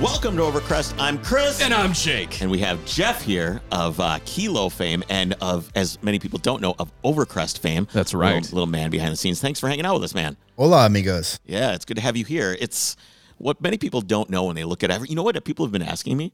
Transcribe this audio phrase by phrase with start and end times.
[0.00, 0.94] Welcome to Overcrest.
[1.00, 1.60] I'm Chris.
[1.60, 2.40] And I'm Jake.
[2.40, 6.62] And we have Jeff here of uh, Keylow fame and of, as many people don't
[6.62, 7.88] know, of Overcrest fame.
[7.92, 8.36] That's right.
[8.36, 9.40] Little, little man behind the scenes.
[9.40, 10.36] Thanks for hanging out with us, man.
[10.56, 11.40] Hola, amigos.
[11.44, 12.56] Yeah, it's good to have you here.
[12.60, 12.94] It's
[13.38, 15.08] what many people don't know when they look at every.
[15.08, 15.44] You know what?
[15.44, 16.32] People have been asking me,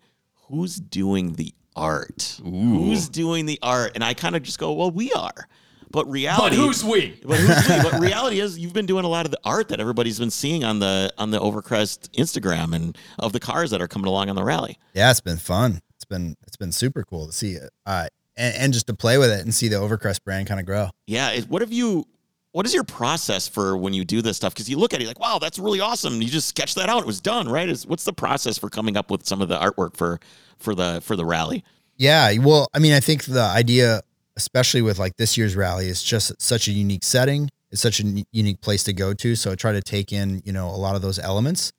[0.48, 2.38] who's doing the art?
[2.44, 3.92] Who's doing the art?
[3.94, 5.48] And I kind of just go, well, we are.
[5.94, 7.20] But reality, But who's we?
[7.24, 7.88] But who's we?
[7.88, 10.64] But reality is, you've been doing a lot of the art that everybody's been seeing
[10.64, 14.34] on the on the Overcrest Instagram and of the cars that are coming along on
[14.34, 14.76] the rally.
[14.92, 15.80] Yeah, it's been fun.
[15.94, 19.18] It's been it's been super cool to see it, uh, and, and just to play
[19.18, 20.90] with it and see the Overcrest brand kind of grow.
[21.06, 21.30] Yeah.
[21.30, 22.06] It, what have you?
[22.50, 24.52] What is your process for when you do this stuff?
[24.52, 26.20] Because you look at it like, wow, that's really awesome.
[26.20, 27.02] You just sketched that out.
[27.02, 27.68] It was done, right?
[27.68, 30.18] Is what's the process for coming up with some of the artwork for
[30.58, 31.62] for the for the rally?
[31.96, 34.02] Yeah, well, I mean, I think the idea,
[34.36, 37.50] especially with like this year's rally, is just such a unique setting.
[37.70, 39.34] It's such a unique place to go to.
[39.34, 41.72] So I try to take in, you know, a lot of those elements,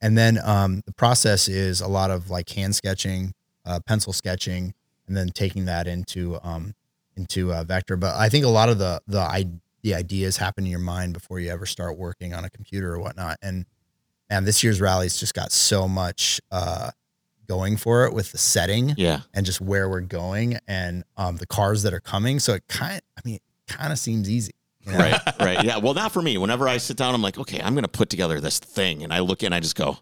[0.00, 3.32] and then um, the process is a lot of like hand sketching,
[3.64, 4.74] uh, pencil sketching,
[5.06, 6.74] and then taking that into um,
[7.16, 7.96] into uh, vector.
[7.96, 9.44] But I think a lot of the the I,
[9.82, 13.00] the ideas happen in your mind before you ever start working on a computer or
[13.00, 13.38] whatnot.
[13.42, 13.66] And
[14.30, 16.90] and this year's rally's just got so much uh,
[17.48, 19.20] going for it with the setting Yeah.
[19.34, 22.38] and just where we're going and um, the cars that are coming.
[22.38, 24.52] So it kind, I mean, it kind of seems easy.
[24.80, 24.98] you know?
[24.98, 25.20] Right.
[25.40, 25.64] Right.
[25.64, 25.78] Yeah.
[25.78, 26.38] Well, not for me.
[26.38, 29.12] Whenever I sit down, I'm like, okay, I'm going to put together this thing, and
[29.12, 29.98] I look in, I just go,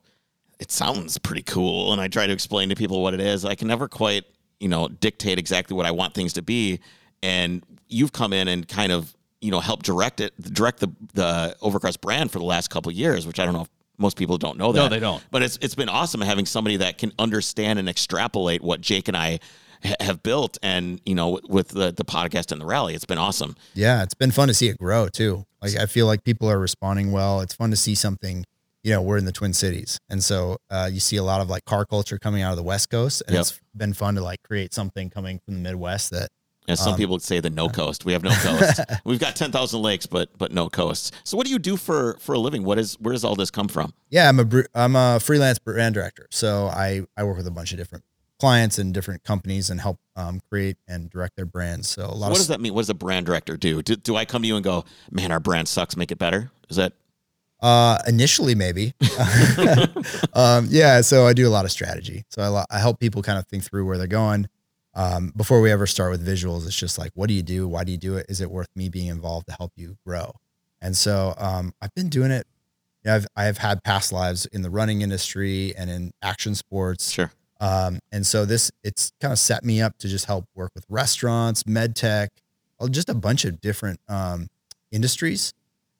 [0.59, 3.45] it sounds pretty cool, and I try to explain to people what it is.
[3.47, 4.25] I can never quite,
[4.59, 6.81] you know, dictate exactly what I want things to be,
[7.23, 11.57] and you've come in and kind of, you know, help direct it, direct the the
[11.63, 13.69] Overcrest brand for the last couple of years, which I don't know if
[14.01, 14.79] most people don't know that.
[14.81, 15.23] No, they don't.
[15.31, 19.17] But it's it's been awesome having somebody that can understand and extrapolate what Jake and
[19.17, 19.39] I
[19.85, 23.19] ha- have built, and you know, with the the podcast and the rally, it's been
[23.19, 23.57] awesome.
[23.75, 24.03] Yeah.
[24.03, 25.45] It's been fun to see it grow too.
[25.63, 27.41] Like I feel like people are responding well.
[27.43, 28.45] It's fun to see something,
[28.83, 29.99] you know, we're in the Twin Cities.
[30.09, 32.63] And so uh, you see a lot of like car culture coming out of the
[32.63, 33.23] West Coast.
[33.27, 33.41] And Yep.
[33.43, 36.31] it's been fun to like create something coming from the Midwest that
[36.71, 38.05] As some Um, people would say, the no coast.
[38.05, 38.81] We have no coast.
[39.05, 41.11] We've got ten thousand lakes, but but no coasts.
[41.25, 42.65] So, what do you do for for a living?
[42.65, 43.93] What is where does all this come from?
[44.11, 46.27] Yeah, I'm a I'm a freelance brand director.
[46.31, 48.05] So I I work with a bunch of different
[48.39, 51.89] clients and different companies and help um, create and direct their brands.
[51.89, 52.73] So a lot what of does that mean?
[52.75, 53.83] What does a brand director do?
[53.83, 53.97] do?
[53.97, 56.51] Do I come to you and go, man, our brand sucks, make it better?
[56.71, 56.95] Is that
[57.61, 58.95] uh, initially maybe.
[60.33, 62.25] um, yeah, so I do a lot of strategy.
[62.31, 64.49] So I, I help people kind of think through where they're going.
[64.95, 67.69] Um, before we ever start with visuals, it's just like, what do you do?
[67.69, 68.27] Why do you do it?
[68.29, 70.33] Is it worth me being involved to help you grow?
[70.81, 72.47] And so um, I've been doing it.
[73.05, 77.11] You know, I've I've had past lives in the running industry and in action sports.
[77.11, 77.31] sure?
[77.61, 80.85] Um, and so this it's kind of set me up to just help work with
[80.89, 82.31] restaurants, med tech,
[82.81, 84.49] uh, just a bunch of different um,
[84.91, 85.53] industries,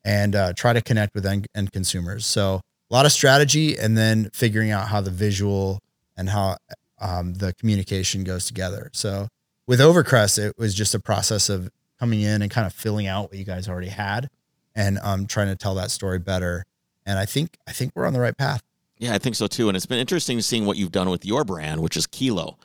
[0.05, 2.27] and uh, try to connect with end, end consumers.
[2.27, 5.81] So a lot of strategy, and then figuring out how the visual
[6.17, 6.57] and how
[7.01, 8.91] um, the communication goes together.
[8.93, 9.29] So
[9.67, 13.31] with Overcrest, it was just a process of coming in and kind of filling out
[13.31, 14.31] what you guys already had,
[14.75, 16.65] and um, trying to tell that story better.
[17.07, 18.63] And I think I think we're on the right path.
[18.99, 19.69] Yeah, I think so too.
[19.69, 22.57] And it's been interesting seeing what you've done with your brand, which is Keylow.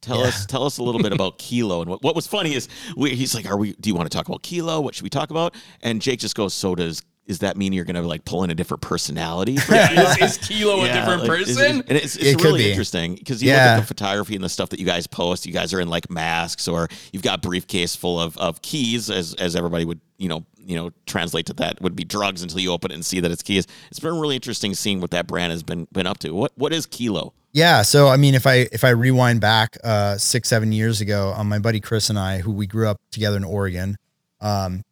[0.00, 0.26] Tell Yeah.
[0.26, 1.82] us, tell us a little bit about Keylow.
[1.82, 3.72] And what, what was funny is we, he's like, "Are we?
[3.74, 4.80] Do you want to talk about Keylow?
[4.82, 7.84] What should we talk about?" And Jake just goes, "So does." Does that mean you're
[7.84, 9.56] going to like pull in a different personality?
[9.56, 10.20] for Keylow?
[10.20, 11.76] is, is Keylow a different like, is- person?
[11.88, 12.70] and it's, it's It really be.
[12.70, 15.46] interesting because you look at the photography and the stuff that you guys post.
[15.46, 19.34] You guys are in like masks, or you've got briefcase full of, of keys, as
[19.34, 22.70] as everybody would you know you know translate to that would be drugs until you
[22.72, 23.66] open it and see that it's keys.
[23.90, 26.32] It's been really interesting seeing what that brand has been been up to.
[26.32, 27.32] What what is Keylow?
[27.52, 27.82] Yeah.
[27.82, 31.48] So I mean, if I if I rewind back uh, six seven years ago, um,
[31.48, 33.96] my buddy Chris and I, who we grew up together in Oregon,
[34.40, 34.82] um,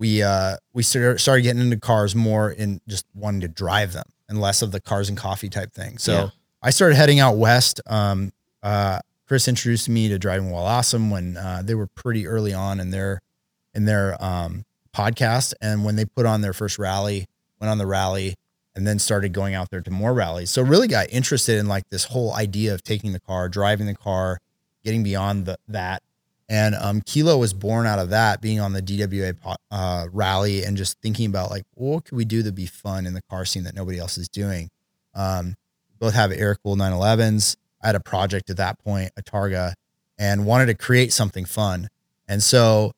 [0.00, 4.06] we uh, we started started getting into cars more in just wanting to drive them
[4.28, 5.98] and less of the cars and coffee type thing.
[5.98, 6.28] So Yeah.
[6.62, 7.80] I started heading out west.
[7.86, 12.52] Um, uh, Chris introduced me to driving while awesome when uh, they were pretty early
[12.52, 13.20] on in their
[13.74, 14.64] in their um,
[14.96, 17.28] podcast, and when they put on their first rally,
[17.60, 18.34] went on the rally,
[18.74, 20.50] and then started going out there to more rallies.
[20.50, 23.94] So really got interested in like this whole idea of taking the car, driving the
[23.94, 24.40] car,
[24.82, 26.02] getting beyond the, that.
[26.50, 29.36] And um, Keylow was born out of that, being on the DWA
[29.70, 33.14] uh, rally and just thinking about like, what could we do to be fun in
[33.14, 34.68] the car scene that nobody else is doing?
[35.14, 35.54] Um,
[36.00, 37.56] both have air cooled 911s.
[37.80, 39.74] I had a project at that point, a Targa,
[40.18, 41.88] and wanted to create something fun.
[42.26, 42.94] And so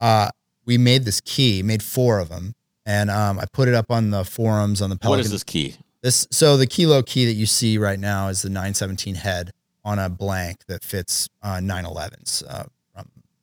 [0.00, 0.30] uh,
[0.64, 2.54] we made this key, made four of them,
[2.86, 5.26] and um, I put it up on the forums on the What Pelican.
[5.26, 5.74] is this key?
[6.00, 9.52] This so the Keylow key that you see right now is the 917 head
[9.84, 12.64] on a blank that fits uh, 911s uh,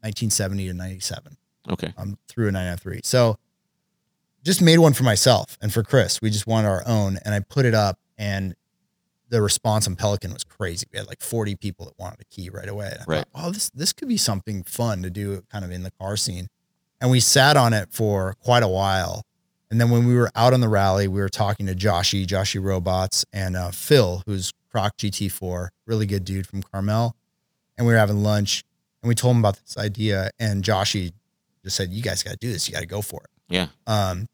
[0.04, 1.38] 1970 to 97
[1.72, 1.94] Okay.
[1.98, 3.02] um, through a 993.
[3.04, 3.38] So
[4.44, 6.22] just made one for myself and for Chris.
[6.22, 8.56] We just wanted our own, and I put it up, and
[9.30, 10.86] the response on Pelican was crazy.
[10.92, 12.98] We had like 40 people that wanted a key right away.
[13.08, 13.20] Right.
[13.20, 16.18] Thought, oh, this this could be something fun to do kind of in the car
[16.18, 16.50] scene.
[17.02, 19.24] And we sat on it for quite a while.
[19.72, 22.64] And then when we were out on the rally, we were talking to Joshy, Joshy
[22.64, 27.16] Robots, and uh, Phil, who's Croc GT4, really good dude from Carmel.
[27.78, 28.64] And we were having lunch
[29.04, 30.32] and we told him about this idea.
[30.40, 31.12] And Joshy
[31.64, 32.68] just said, You guys got to do this.
[32.68, 33.30] You got to go for it.
[33.54, 33.68] Yeah.
[33.86, 34.28] Um,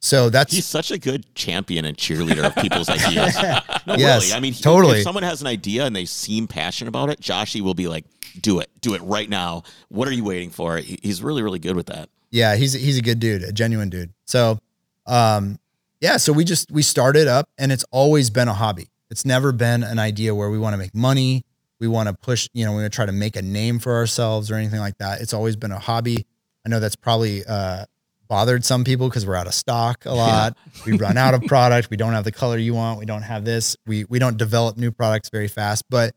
[0.00, 3.36] so that's He's such a good champion and cheerleader of people's ideas.
[3.86, 4.34] No, Yes, really.
[4.34, 4.98] I mean, he- totally.
[4.98, 8.04] If someone has an idea and they seem passionate about it, Joshy will be like,
[8.40, 9.64] "Do it, do it right now.
[9.88, 12.08] What are you waiting for?" He- He's really, really good with that.
[12.30, 14.10] yeah, he's he's a good dude, a genuine dude.
[14.24, 14.60] So,
[15.06, 15.58] um,
[16.00, 18.88] yeah, so we just we started up, and it's always been a hobby.
[19.10, 21.44] It's never been an idea where we want to make money.
[21.82, 23.96] We want to push, you know, we want to try to make a name for
[23.96, 25.20] ourselves or anything like that.
[25.20, 26.24] It's always been a hobby.
[26.64, 27.86] I know that's probably uh,
[28.28, 30.56] bothered some people because we're out of stock a lot.
[30.86, 31.90] We run out of product.
[31.90, 33.00] We don't have the color you want.
[33.00, 33.76] We don't have this.
[33.84, 36.14] We we don't develop new products very fast, but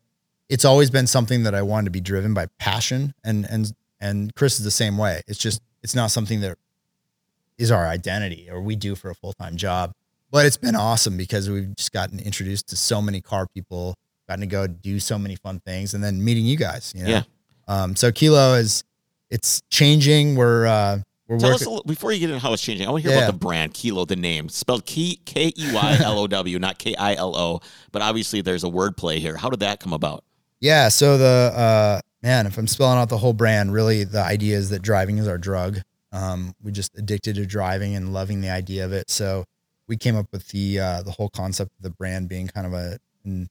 [0.49, 4.35] it's always been something that I wanted to be driven by passion and and and
[4.35, 5.23] Chris is the same way.
[5.27, 6.59] It's just it's not something that
[7.57, 9.93] is our identity or we do for a full-time job.
[10.31, 13.95] But it's been awesome because we've just gotten introduced to so many car people,
[14.27, 17.09] gotten to go do so many fun things and then meeting you guys, you know.
[17.09, 17.21] Yeah.
[17.67, 18.83] Um so Keylow is
[19.29, 20.35] it's changing.
[20.35, 22.87] We're uh we're Tell us working a little, before you get into how it's changing.
[22.87, 23.25] I want to hear Yeah.
[23.25, 26.77] about the brand Keylow, the name spelled K K E Y L O W, not
[26.77, 27.61] K I L O.
[27.91, 29.35] But obviously, there's a word play here.
[29.35, 30.23] How did that come about?
[30.59, 30.89] Yeah.
[30.89, 34.69] So the uh, man, if I'm spelling out the whole brand, really the idea is
[34.69, 35.79] that driving is our drug.
[36.11, 39.09] Um, we just addicted to driving and loving the idea of it.
[39.09, 39.45] So
[39.87, 42.73] we came up with the uh, the whole concept of the brand being kind of
[42.73, 43.49] a an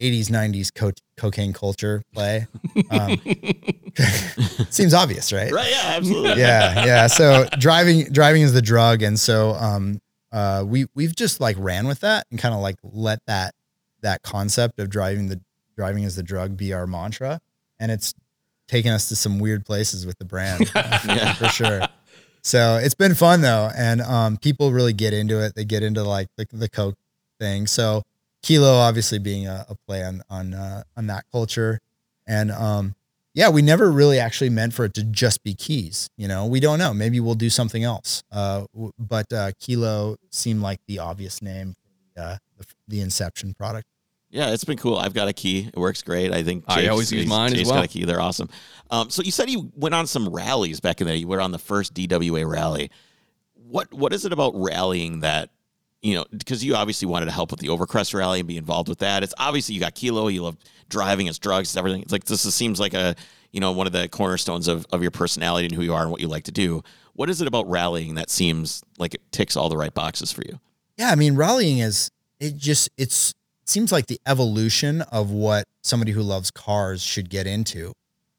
[0.00, 2.46] 80s 90s co- cocaine culture play.
[2.90, 3.18] Um,
[4.70, 5.50] seems obvious, right?
[5.52, 5.70] Right?
[5.70, 6.40] Yeah, absolutely.
[6.40, 7.06] yeah, yeah.
[7.06, 10.00] So driving driving is the drug, and so um
[10.32, 13.54] uh we we've just like ran with that and kind of like let that
[14.02, 15.40] that concept of driving the
[15.76, 17.40] driving is the drug be our mantra,
[17.80, 18.12] and it's
[18.68, 21.32] taken us to some weird places with the brand Yeah.
[21.34, 21.82] for sure.
[22.42, 25.54] So it's been fun though, and um people really get into it.
[25.54, 26.96] They get into like the the coke
[27.40, 27.66] thing.
[27.66, 28.02] So
[28.46, 31.80] Keylow obviously being a, a play on on uh, on that culture,
[32.26, 32.94] and um
[33.34, 36.08] yeah, we never really actually meant for it to just be keys.
[36.16, 36.94] You know, we don't know.
[36.94, 38.22] Maybe we'll do something else.
[38.32, 43.00] Uh, w- but uh, Keylow seemed like the obvious name for the, uh, the, the
[43.02, 43.86] Inception product.
[44.30, 44.96] Yeah, it's been cool.
[44.96, 45.68] I've got a key.
[45.70, 46.32] It works great.
[46.32, 47.76] I think I always use mine as Jake's well.
[47.76, 48.06] got a key.
[48.06, 48.48] They're awesome.
[48.90, 51.18] Um, so you said you went on some rallies back in the day.
[51.18, 52.90] You were on the first DWA rally.
[53.54, 55.50] What What is it about rallying that
[56.06, 56.24] you know?
[56.30, 59.22] Because you obviously wanted to help with the Overcrest rally and be involved with that.
[59.22, 60.32] It's obviously you got Keylow.
[60.32, 60.56] You love
[60.88, 61.26] driving.
[61.26, 61.68] It's drugs.
[61.68, 62.02] It's everything.
[62.02, 63.16] It's like this is, seems like a
[63.50, 66.10] you know one of the cornerstones of of your personality and who you are and
[66.10, 66.82] what you like to do.
[67.14, 70.42] What is it about rallying that seems like it ticks all the right boxes for
[70.42, 70.60] you?
[70.96, 73.30] Yeah, I mean, rallying is it just it's
[73.62, 77.92] it seems like the evolution of what somebody who loves cars should get into.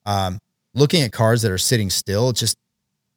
[0.05, 0.39] Um,
[0.73, 2.57] looking at cars that are sitting still, it's just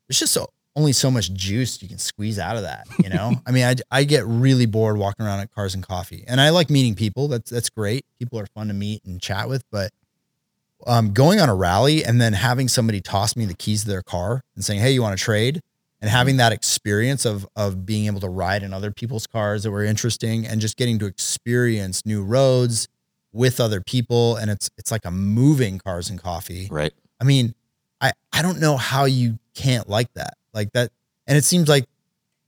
[0.08, 2.87] it's just so, only so much juice you can squeeze out of that.
[3.03, 6.25] You know, I mean, I I get really bored walking around at Cars and Coffee,
[6.27, 7.29] and I like meeting people.
[7.29, 8.05] That's that's great.
[8.19, 9.91] People are fun to meet and chat with, but
[10.87, 14.03] um, going on a rally and then having somebody toss me the keys to their
[14.03, 15.61] car and saying, "Hey, you want to trade?"
[16.03, 19.71] and having that experience of of being able to ride in other people's cars that
[19.71, 22.89] were interesting and just getting to experience new roads
[23.33, 26.93] with other people and it's it's like a moving cars and coffee Right.
[27.21, 27.55] i mean
[28.00, 30.90] i i don't know how you can't like that like that
[31.26, 31.85] and it seems like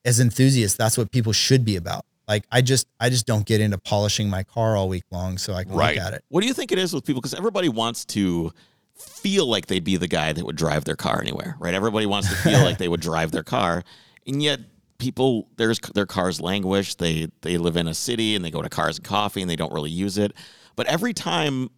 [0.04, 3.61] as enthusiasts that's what people should be about like i just i just don't get
[3.61, 5.97] into polishing my car all week long so i can Right.
[5.97, 7.21] look at it What do you think it is with people?
[7.21, 8.52] Because everybody wants to
[8.97, 11.75] feel like they'd be the guy that would drive their car anywhere, right?
[11.75, 13.82] Everybody wants to feel like they would drive their car,
[14.26, 14.61] and yet
[14.99, 16.94] people there's their cars languish.
[16.94, 19.56] They they live in a city and they go to Cars and Coffee and they
[19.56, 20.32] don't really use it.
[20.76, 21.71] But every time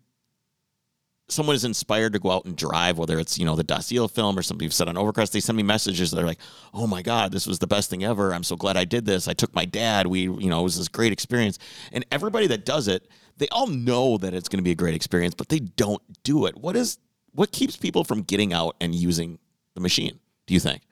[1.28, 4.38] someone is inspired to go out and drive, whether it's you know the Daciel film
[4.38, 6.40] or something you've said on Overcrest, they send me messages that are like,
[6.72, 8.34] "Oh my God, this was the best thing ever!
[8.34, 9.28] I'm so glad I did this.
[9.28, 10.06] I took my dad.
[10.06, 11.58] We you know it was this great experience."
[11.92, 14.94] And everybody that does it, they all know that it's going to be a great
[14.94, 16.56] experience, but they don't do it.
[16.56, 16.98] What is
[17.32, 19.38] what keeps people from getting out and using
[19.74, 20.20] the machine?
[20.46, 20.82] Do you think?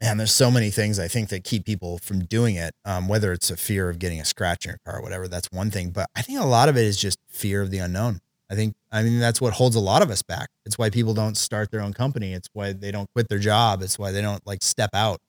[0.00, 2.74] man, there's so many things I think that keep people from doing it.
[2.84, 5.50] Um, whether it's a fear of getting a scratch in your car or whatever, that's
[5.50, 5.90] one thing.
[5.90, 8.20] But I think a lot of it is just fear of the unknown.
[8.50, 10.50] I think, I mean, that's what holds a lot of us back.
[10.64, 12.32] It's why people don't start their own company.
[12.32, 13.82] It's why they don't quit their job.
[13.82, 15.20] It's why they don't like step out.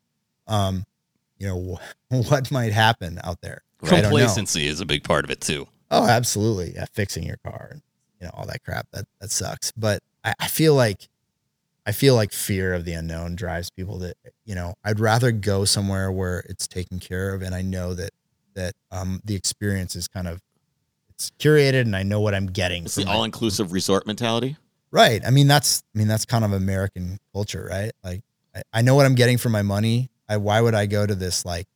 [0.48, 0.86] Um,
[1.38, 1.80] you know,
[2.12, 3.62] wh- what might happen out there?
[4.02, 4.12] Don't.
[4.12, 5.68] Complacency is a big part of it too.
[5.90, 6.74] Oh, absolutely.
[6.76, 7.82] Yeah, fixing your car, and
[8.20, 8.88] you know, all that crap.
[8.92, 9.72] That that sucks.
[9.72, 11.08] But I, I feel like
[11.86, 15.64] I feel like fear of the unknown drives people that, you know, I'd rather go
[15.64, 18.10] somewhere where it's taken care of and I know that
[18.56, 20.42] that um, the experience is kind of
[21.18, 22.86] it's curated and I know what I'm getting.
[22.86, 24.56] It's the all inclusive resort mentality.
[24.92, 25.22] Right.
[25.26, 27.92] I mean, that's I mean that's kind of American culture, right?
[28.04, 28.22] Like
[28.56, 30.12] I, I know what I'm getting for my money.
[30.30, 31.68] I why would I go to this like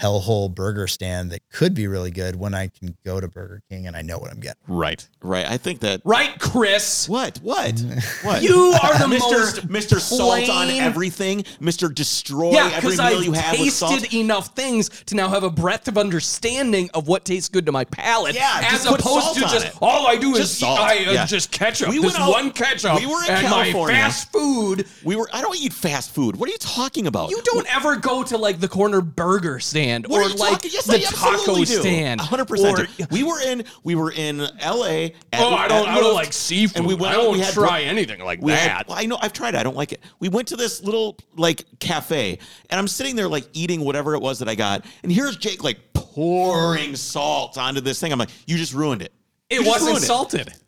[0.00, 3.86] hellhole burger stand that could be really good when I can go to Burger King
[3.86, 4.60] and I know what I'm getting.
[4.68, 5.08] Right.
[5.22, 5.46] Right.
[5.46, 6.02] I think that.
[6.04, 7.08] Right, Chris.
[7.08, 7.38] What?
[7.38, 7.82] What?
[8.22, 8.42] What?
[8.42, 9.18] You are the Mr.
[9.20, 9.98] most Mr.
[9.98, 11.44] Salt on everything.
[11.60, 11.92] Mr.
[11.94, 13.92] Destroy Yeah, every because meal I've you have with salt.
[14.00, 17.72] tasted enough things to now have a breadth of understanding of what tastes good to
[17.72, 18.34] my palate.
[18.34, 19.74] Yeah, as opposed to just it.
[19.80, 21.26] all I do Just is salt, eat, I, uh, yeah.
[21.26, 21.88] just ketchup.
[21.88, 22.98] We this went out- one ketchup.
[23.00, 23.94] we were in and California.
[23.96, 24.86] my fast food.
[25.04, 25.28] We were.
[25.32, 26.36] I don't eat fast food.
[26.36, 27.30] What are you talking about?
[27.30, 30.70] You don't ever go to like the corner burger stand What or like talking?
[30.72, 31.64] Yes, the I taco do.
[31.66, 32.20] stand.
[32.20, 32.78] 100%.
[32.78, 34.46] Or- We were in we were in LA.
[34.52, 35.88] At, Oh, I don't.
[35.88, 36.76] at I don't Lyft, like seafood.
[36.78, 38.70] And we went I don't we had try bro- anything like we that.
[38.70, 39.58] Had, well, I know I've tried it.
[39.58, 40.00] I don't like it.
[40.20, 42.38] We went to this little like cafe,
[42.70, 45.62] and I'm sitting there like eating whatever it was that I got, and here's Jake
[45.64, 48.12] like pouring salt onto this thing.
[48.12, 49.12] I'm like, you just ruined it.
[49.50, 50.48] It wasn't salted.
[50.48, 50.58] it.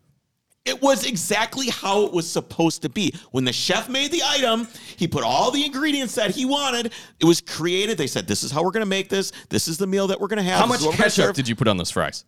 [0.69, 3.15] It was exactly how it was supposed to be.
[3.31, 6.93] When the chef made the item, he put all the ingredients that he wanted.
[7.19, 7.97] It was created.
[7.97, 9.33] They said, "This is how we're going to make this.
[9.49, 10.99] This is the meal that we're going to have." How This much is what we're
[10.99, 12.25] gonna ketchup did you put on those fries?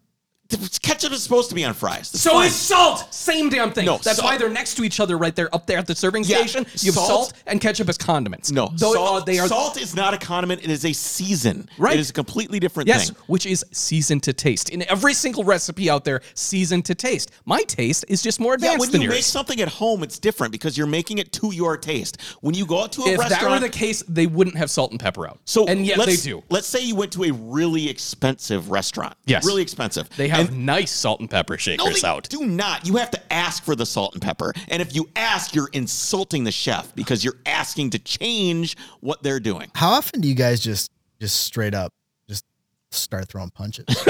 [0.83, 2.11] Ketchup is supposed to be on fries?
[2.11, 2.47] That's So fine.
[2.49, 3.13] is salt.
[3.15, 3.87] Same damn thing.
[3.87, 5.95] No, That's salt- why they're next to each other right there up there at the
[5.95, 6.67] serving Yeah, station.
[6.81, 8.51] You have salt- salt, and ketchup as condiments.
[8.51, 8.71] no.
[8.75, 10.63] Though, salt, uh, they are salt is not a condiment.
[10.63, 11.69] It is a season.
[11.79, 11.95] Right.
[11.95, 13.17] It is a completely different Yes, thing.
[13.27, 14.71] which is season to taste.
[14.71, 17.31] In every single recipe out there, season to taste.
[17.45, 20.19] My taste is just more advanced Yeah, when than you make something at home, it's
[20.19, 22.17] different because you're making it to your taste.
[22.41, 24.71] When you go out to a if that restaurant, were the case, they wouldn't have
[24.71, 25.39] salt and pepper out.
[25.45, 26.43] So and yet they let's- do.
[26.51, 29.15] Let's say you went to a really expensive restaurant.
[29.27, 29.45] Yes.
[29.45, 30.09] Really expensive.
[30.17, 32.29] They have And- nice salt and pepper no, shakers they out.
[32.29, 32.87] do not.
[32.87, 34.53] You have to ask for the salt and pepper.
[34.69, 39.41] And if you ask, you're insulting the chef because you're asking to change what they're
[39.41, 39.71] doing.
[39.75, 41.93] How often do you guys just just straight up
[42.29, 42.45] just
[42.91, 43.87] start throwing punches?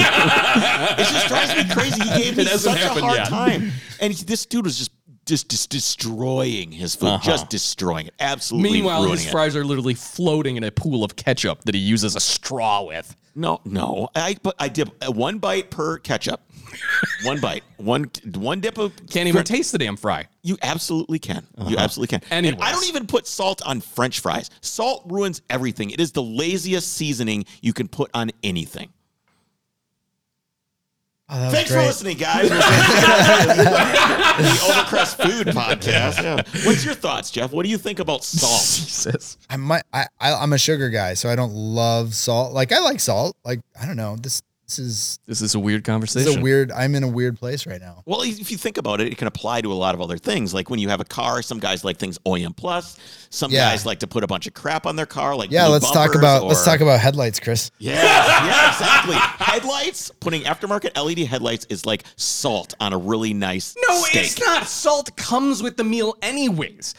[0.52, 2.02] It just drives me crazy.
[2.02, 3.28] He gave me It hasn't such a happened hard yet.
[3.28, 3.72] time.
[4.00, 4.90] And he- this dude was just
[5.26, 7.24] just, just destroying his food, Uh-huh.
[7.24, 9.30] just destroying it, absolutely Meanwhile, ruining his it.
[9.30, 13.14] fries are literally floating in a pool of ketchup that he uses a straw with.
[13.36, 14.08] No, no.
[14.14, 16.40] I but I dip uh, one bite per ketchup.
[17.22, 17.62] one bite.
[17.76, 20.26] One one dip of Can't even taste the damn fry.
[20.42, 21.46] You absolutely can.
[21.68, 22.26] You absolutely can.
[22.30, 24.50] And I don't even put salt on French fries.
[24.62, 25.90] Salt ruins everything.
[25.90, 28.92] It is the laziest seasoning you can put on anything.
[31.32, 32.48] Oh, that was Thanks for listening, guys.
[32.48, 32.56] the
[34.66, 36.20] Overcrest Food Podcast.
[36.22, 36.42] Yeah.
[36.66, 37.52] What's your thoughts, Jeff?
[37.52, 38.60] What do you think about salt?
[38.64, 39.38] Jesus.
[39.48, 42.52] I might I, I I'm a sugar guy, so I don't love salt.
[42.52, 43.36] Like I like salt.
[43.44, 44.16] Like I don't know.
[44.16, 44.42] This
[44.76, 46.24] this is This is a weird conversation.
[46.24, 46.38] this conversation.
[46.38, 48.02] is a weird I'm in a weird place right now.
[48.06, 50.54] Well, if you think about it, it can apply to a lot of other things.
[50.54, 52.96] Like when you have a car, some guys like things OEM plus.
[53.30, 53.70] Some Yeah.
[53.70, 56.12] guys like to put a bunch of crap on their car, like Yeah, let's talk
[56.12, 57.70] bumpers about let's talk about headlights, Chris.
[57.78, 59.16] Yeah, yeah, exactly.
[59.44, 64.24] headlights, putting aftermarket LED headlights is like salt on a really nice No, steak.
[64.26, 64.66] it's not.
[64.68, 66.94] Salt comes with the meal anyways.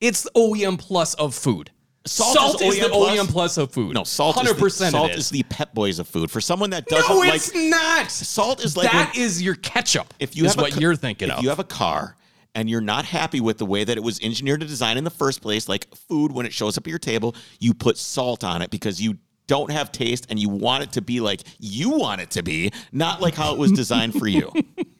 [0.00, 1.70] It's OEM plus of food.
[2.06, 3.30] Salt is is, the plus?
[3.32, 3.94] Plus of food.
[3.94, 5.30] No, salt Hundred is the, salt is is.
[5.30, 6.30] the pet boys of food.
[6.30, 8.10] For someone that doesn't No, like it's not.
[8.10, 10.14] salt is like That when- is your ketchup.
[10.18, 11.42] if you is have a what ca- you're thinking of if of.
[11.44, 12.16] you have a car
[12.54, 15.10] and you're not happy with the way that it was engineered to design in the
[15.10, 18.62] first place, like food when it shows up at your table, you put salt on
[18.62, 22.20] it because you don't have taste and you want it to be like you want
[22.20, 24.50] it to be, not like how it was designed for you.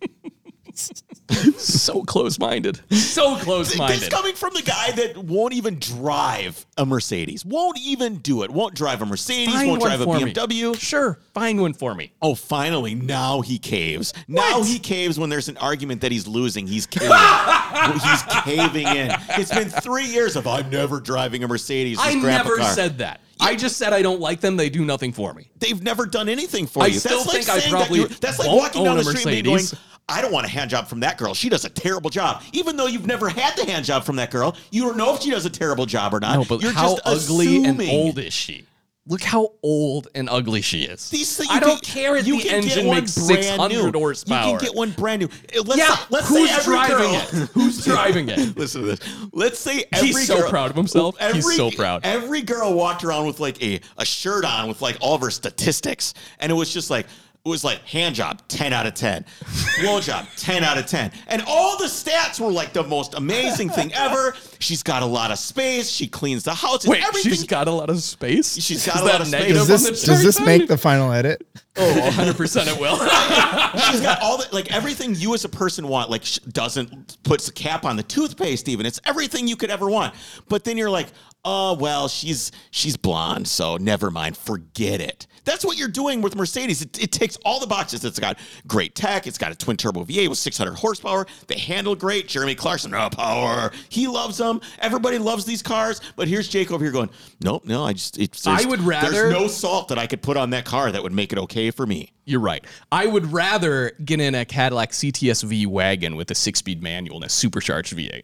[0.77, 2.81] so close-minded.
[2.93, 4.11] So close-minded.
[4.11, 8.75] coming from the guy that won't even drive a Mercedes, won't even do it, won't
[8.75, 10.33] drive a Mercedes, Find won't drive a for me.
[10.33, 10.79] BMW.
[10.79, 12.13] Sure, find one for me.
[12.23, 14.13] Oh, finally, now he caves.
[14.29, 14.67] Now What?
[14.69, 16.67] he caves when there's an argument that he's losing.
[16.67, 17.09] He's caving.
[18.03, 19.11] he's caving in.
[19.31, 21.99] It's been three years of I'm never driving a Mercedes.
[21.99, 22.73] I His never car.
[22.73, 23.21] said that.
[23.39, 24.57] I just said I don't like them.
[24.57, 25.51] They do nothing for me.
[25.59, 26.99] They've never done anything for I you.
[26.99, 27.73] still that's like I saying
[28.09, 29.81] that That's like won't walking down the a street and going, Mercedes.
[30.09, 31.35] I don't want a hand job from that girl.
[31.35, 32.43] She does a terrible job.
[32.53, 35.23] Even though you've never had the hand job from that girl, you don't know if
[35.23, 36.37] she does a terrible job or not.
[36.37, 38.67] no, but you're how just ugly and old is she?
[39.09, 41.11] Look how old and ugly she is.
[41.11, 43.93] These things, I don't care if you the can get engine one makes brand 600
[43.93, 43.99] new.
[44.01, 44.51] horsepower.
[44.51, 45.29] You can get one brand new.
[45.65, 47.49] Let's yeah, say, let's who's say every driving girl, it?
[47.51, 48.57] Who's driving it?
[48.57, 49.01] Listen to this.
[49.33, 51.17] Let's say every He's so girl, proud of himself.
[51.19, 52.05] He's Every, so proud.
[52.05, 55.31] Every girl walked around with like a, a shirt on with like all of her
[55.31, 57.07] statistics, and it was just like
[57.47, 59.25] it was like hand job, ten out of ten,
[59.81, 63.71] blow job, ten out of ten, and all the stats were like the most amazing
[63.71, 64.35] thing ever.
[64.59, 65.91] She's got a lot of space.
[65.91, 66.85] She cleans the house.
[66.85, 67.33] and Wait, everything.
[67.33, 68.57] she's got a lot of space.
[68.61, 69.41] She's got Is a that lot of space.
[69.41, 71.47] negative Does this does this make the final edit?
[71.77, 72.97] Oh, 100 percent it will.
[73.91, 76.09] She's got all the like everything you as a person want.
[76.11, 78.69] Like sh- doesn't puts a cap on the toothpaste.
[78.69, 80.15] Even it's everything you could ever want.
[80.49, 81.09] But then you're like,
[81.45, 85.27] oh well, she's she's blonde, so never mind, forget it.
[85.45, 86.83] That's what you're doing with Mercedes.
[86.83, 88.05] It, it takes all the boxes.
[88.05, 88.37] It's got
[88.67, 89.29] great tech.
[89.29, 91.25] It's got a twin turbo V8 with 600 horsepower.
[91.47, 92.27] They handle great.
[92.27, 93.71] Jeremy Clarkson, no power.
[93.89, 94.46] He loves them.
[94.79, 96.01] Everybody loves these cars.
[96.17, 97.11] But here's Jake over here going,
[97.43, 98.47] nope, no, I just it's.
[98.47, 101.13] I would rather- There's no salt that I could put on that car that would
[101.13, 102.13] make it okay for me.
[102.25, 102.65] You're right.
[102.91, 107.25] I would rather get in a Cadillac CTS V wagon with a six-speed manual and
[107.25, 108.23] a supercharged V8.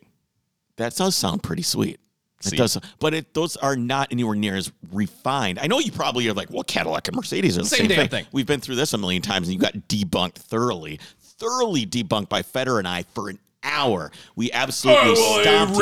[0.76, 2.00] That does sound pretty sweet.
[2.44, 5.60] It does, but it, those are not anywhere near as refined.
[5.60, 7.96] I know you probably are like, well, Cadillac and Mercedes are the Same same, damn
[7.98, 8.08] thing.
[8.08, 8.26] thing.
[8.32, 12.42] We've been through this a million times, and you got debunked thoroughly, thoroughly debunked by
[12.42, 14.10] Feder and I for an hour.
[14.36, 15.76] We absolutely stomped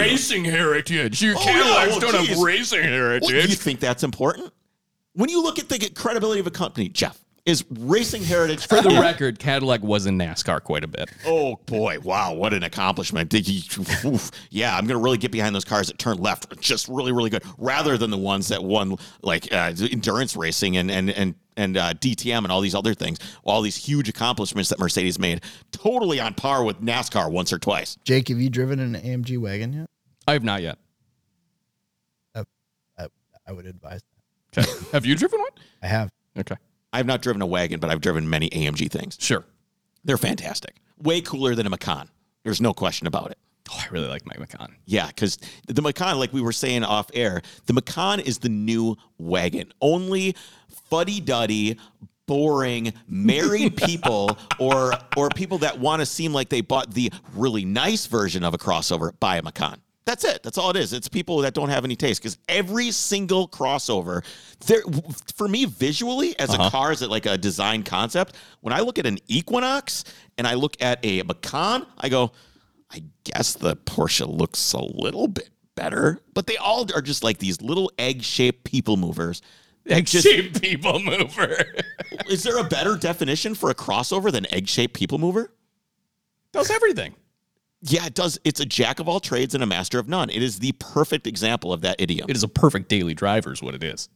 [0.45, 0.51] you.
[0.51, 1.23] heritage.
[1.23, 2.43] Your Oh, Cadillacs yeah, well, don't have geez.
[2.43, 2.83] racing
[3.23, 4.53] What, do you think that's important?
[5.15, 8.91] When you look at the credibility of a company, Jeff, is racing heritage For the
[8.91, 11.11] record, Cadillac was in NASCAR quite a bit.
[11.27, 11.99] Oh boy!
[12.01, 13.29] Wow, what an accomplishment!
[13.31, 14.19] Did you-
[14.51, 17.43] Yeah, I'm gonna really get behind those cars that turn left, just really, really good,
[17.59, 21.95] rather than the ones that won like uh, endurance racing and and and and uh,
[21.95, 23.19] DTM and all these other things.
[23.45, 27.97] All these huge accomplishments that Mercedes made, totally on par with NASCAR once or twice.
[28.05, 29.87] Jake, have you driven an AMG wagon yet?
[30.27, 30.79] I have not yet.
[32.35, 32.45] I,
[33.47, 34.01] I would advise.
[34.57, 34.69] Okay.
[34.93, 35.51] have you driven one?
[35.83, 36.11] I have.
[36.39, 36.57] Okay.
[36.93, 39.17] I've not driven a wagon, but I've driven many AMG things.
[39.21, 39.45] Sure.
[40.05, 40.77] They're fantastic.
[40.99, 42.09] Way cooler than a Macan.
[42.43, 43.39] There's no question about it.
[43.71, 44.75] Oh, I really like my Macan.
[44.87, 45.39] Yeah, because
[45.69, 49.73] the Macan, like we were saying off air, the Macan is the new wagon.
[49.81, 50.35] Only
[50.91, 51.79] fuddy duddy,
[52.27, 57.65] boring, married people or or people that want to seem like they bought the really
[57.65, 59.81] nice version of a crossover buy a Macan.
[60.07, 60.43] That's it.
[60.43, 60.93] That's all it is.
[60.93, 64.25] It's people that don't have any taste because every single crossover,
[64.67, 64.83] there
[65.37, 66.71] for me visually as a uh-huh.
[66.71, 68.35] car, is it like a design concept.
[68.61, 70.05] When I look at an Equinox
[70.37, 72.33] and I look at a Macan, I go,
[72.91, 77.39] I guess the Porsche looks a little bit better, but they all are just like
[77.39, 79.43] these little egg-shaped people movers.
[79.91, 81.57] That just- Egg-shaped people mover.
[82.29, 85.53] is there a better definition for a crossover than egg-shaped people mover?
[86.53, 87.15] Does everything.
[87.83, 88.39] Yeah, it does.
[88.45, 90.31] It's a jack of all trades and a master of none.
[90.31, 92.29] It is the perfect example of that idiom.
[92.29, 94.09] It is a perfect daily driver, is what it is.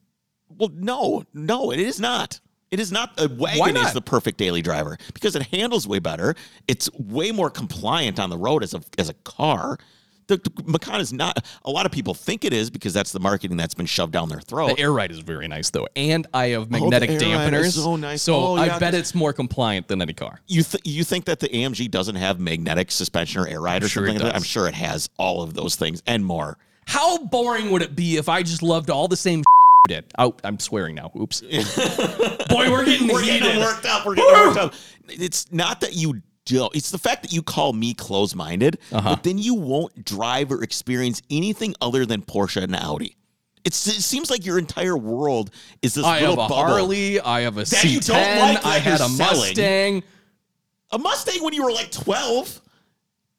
[0.49, 2.41] Well, no, no, it is not.
[2.71, 3.13] It is not.
[3.19, 3.87] A wagon not?
[3.87, 6.35] is the perfect daily driver because it handles way better.
[6.69, 9.79] It's way more compliant on the road as a as a car.
[10.27, 11.45] The, the Macan is not.
[11.65, 14.29] A lot of people think it is because that's the marketing that's been shoved down
[14.29, 14.77] their throat.
[14.77, 17.29] The air ride is very nice though, and I have oh, magnetic Oh, ride is
[17.29, 17.79] dampeners.
[17.79, 18.23] Oh, so nice.
[18.23, 20.41] So Oh, I yeah, bet it's more compliant than any car.
[20.47, 23.89] You th- you think that the AMG doesn't have magnetic suspension or air ride or
[23.89, 24.33] Sure something like that?
[24.35, 24.43] does.
[24.43, 26.57] I'm sure it has all of those things and more.
[26.87, 29.43] How boring would it be if I just loved all the same
[29.89, 30.05] did?
[30.19, 31.11] Oh, I'm swearing now.
[31.21, 31.41] Oops.
[32.49, 33.43] Boy, we're getting We're heated.
[33.43, 34.07] getting worked up.
[34.07, 34.75] We're getting worked up.
[35.07, 36.75] It's not that you don't.
[36.75, 39.11] It's the fact that you call me close-minded, Uh-huh.
[39.15, 43.17] but then you won't drive or experience anything other than Porsche and Audi.
[43.65, 46.57] It's, it seems like your entire world is this I have little a bubble.
[46.67, 47.19] Harley.
[47.21, 48.07] I have a That you C10.
[48.09, 49.41] don't like that I had you're a selling.
[49.49, 50.03] Mustang.
[50.93, 52.61] A Mustang when you were like 12.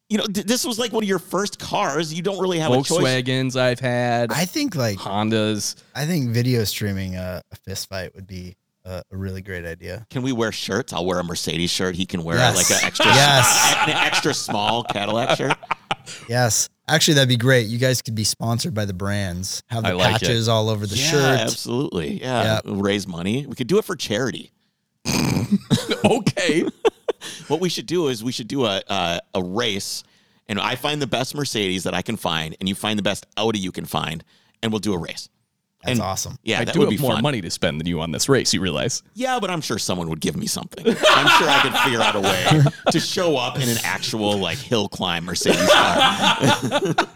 [0.09, 2.13] You know, th- this was like one of your first cars.
[2.13, 2.89] You don't really have a choice.
[2.89, 4.31] Volkswagens I've had.
[4.31, 5.75] I think like Hondas.
[5.95, 10.05] I think video streaming a, a fist fight would be a, a really great idea.
[10.09, 10.93] Can we wear shirts?
[10.93, 11.95] I'll wear a Mercedes shirt.
[11.95, 12.55] He can wear Yes.
[12.55, 13.75] like an extra, Yes.
[13.87, 15.57] an extra small Cadillac shirt.
[16.29, 17.67] Yes, actually, that'd be great.
[17.67, 19.63] You guys could be sponsored by the brands.
[19.67, 20.21] Have the like it.
[20.21, 21.39] patches all over the yeah, shirt.
[21.39, 22.21] absolutely.
[22.21, 22.61] Yeah.
[22.65, 23.45] raise money.
[23.47, 24.51] We could do it for charity.
[26.03, 26.65] Okay.
[27.47, 30.03] What we should do is we should do a a, a race,
[30.47, 33.25] and I find the best Mercedes that I can find, and you find the best
[33.35, 34.23] Audi you can find,
[34.61, 35.27] and we'll do a race.
[35.85, 36.37] That's and- awesome.
[36.43, 37.21] Yeah, I that do would have be more fun.
[37.23, 38.53] money to spend than you on this race.
[38.53, 39.03] You realize?
[39.13, 40.85] Yeah, but I'm sure someone would give me something.
[40.87, 44.57] I'm sure I could figure out a way to show up in an actual like
[44.57, 45.67] hill climb Mercedes car.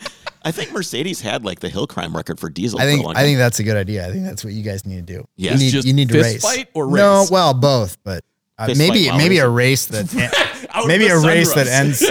[0.41, 2.79] I think Mercedes had like the hill climb record for diesel.
[2.79, 4.07] I for a think long I think that's a good idea.
[4.07, 5.27] I think that's what you guys need to do.
[5.35, 5.53] Yes.
[5.53, 6.41] you need, Just you need to fist race.
[6.43, 6.97] fight or race.
[7.01, 8.23] No, well, both, but
[8.57, 10.13] uh, maybe maybe a race that
[10.87, 12.01] maybe a race that ends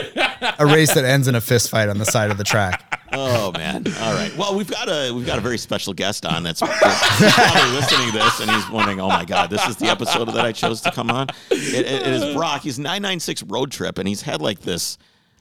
[0.58, 2.84] a race that ends in a fist fight on the side of the track.
[3.12, 3.84] Oh man!
[4.00, 4.34] All right.
[4.36, 8.18] Well, we've got a we've got a very special guest on that's probably listening to
[8.18, 10.90] this, and he's wondering, "Oh my God, this is the episode that I chose to
[10.92, 12.62] come on." It, it- is Brock.
[12.62, 14.98] He's nine nine six road trip, and he's had like this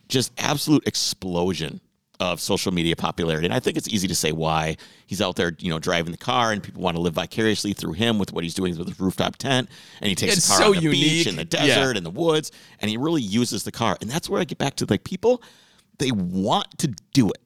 [0.07, 1.81] just absolute explosion
[2.19, 3.45] of social media popularity.
[3.45, 6.17] And I think it's easy to say why he's out there, you know, driving the
[6.17, 8.99] car, and people want to live vicariously through him with what he's doing with his
[8.99, 9.69] rooftop tent,
[10.01, 11.27] and he takes It's the car so on the beach unique.
[11.27, 11.75] and the Yeah.
[11.75, 13.97] desert and the woods, and he really uses the car.
[14.01, 15.43] And that's where I get back to like people,
[15.99, 17.37] they want to do it.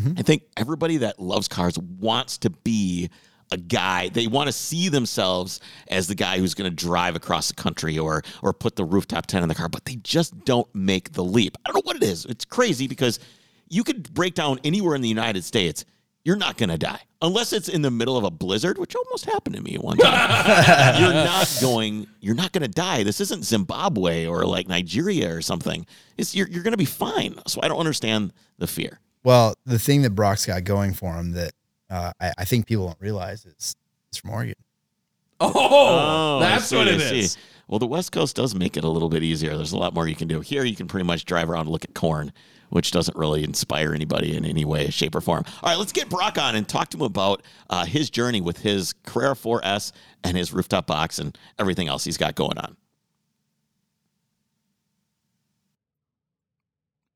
[0.00, 0.18] Mm-hmm.
[0.18, 3.10] I think everybody that loves cars wants to be
[3.52, 4.08] a guy.
[4.08, 7.98] They want to see themselves as the guy who's going to drive across the country
[7.98, 11.24] or or put the rooftop tent in the car, but they just don't make the
[11.24, 11.56] leap.
[11.64, 12.24] I don't know what it is.
[12.26, 13.18] It's crazy because
[13.68, 15.84] you could break down anywhere in the United States
[16.24, 19.24] you're not going to die unless it's in the middle of a blizzard, which almost
[19.24, 21.00] happened to me one time.
[21.00, 22.06] you're not going.
[22.20, 23.02] You're not going to die.
[23.02, 25.86] This isn't Zimbabwe or like Nigeria or something.
[26.18, 27.36] It's you're you're going to be fine.
[27.46, 29.00] So I don't understand the fear.
[29.22, 31.52] Well, the thing that Brock's got going for him that
[31.90, 33.76] uh, I, I think people don't realize is
[34.12, 34.54] is from Oregon.
[35.40, 37.20] Oh, I that's see, what I it see.
[37.20, 37.38] is.
[37.68, 39.56] Well, the West Coast does make it a little bit easier.
[39.56, 40.40] There's a lot more you can do.
[40.40, 42.32] Here, you can pretty much drive around and look at corn,
[42.70, 45.44] which doesn't really inspire anybody in any way, shape, or form.
[45.62, 48.58] All right, let's get Brock on and talk to him about uh, his journey with
[48.58, 49.92] his Carrera 4S
[50.24, 52.76] and his rooftop box and everything else he's got going on.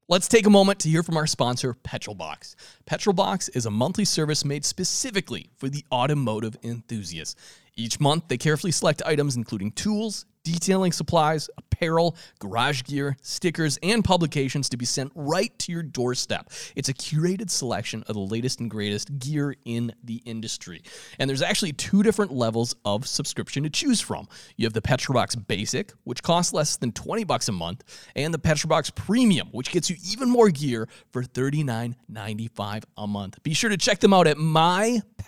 [0.07, 2.57] Let's take a moment to hear from our sponsor, Petrolbox.
[2.85, 7.39] Petrolbox is a monthly service made specifically for the automotive enthusiast.
[7.77, 14.05] Each month, they carefully select items including tools, detailing supplies, apparel, garage gear, stickers, and
[14.05, 16.51] publications to be sent right to your doorstep.
[16.77, 20.83] It's a curated selection of the latest and greatest gear in the industry.
[21.19, 24.29] And there's actually two different levels of subscription to choose from.
[24.57, 27.83] You have the Petrolbox Basic, which costs less than 20 bucks a month,
[28.15, 33.43] and the Petrolbox Premium, which gets you even more gear for $39.95 a month.
[33.43, 34.37] Be sure to check them out at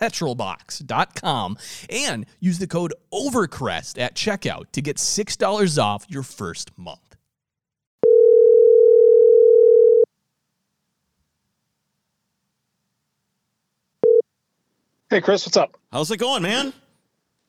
[0.01, 1.57] mypetrolbox.com
[1.91, 7.01] and use the code OVERCREST at checkout to get $6 off your first month.
[15.11, 15.77] Hey, Chris, what's up?
[15.93, 16.73] How's it going, man?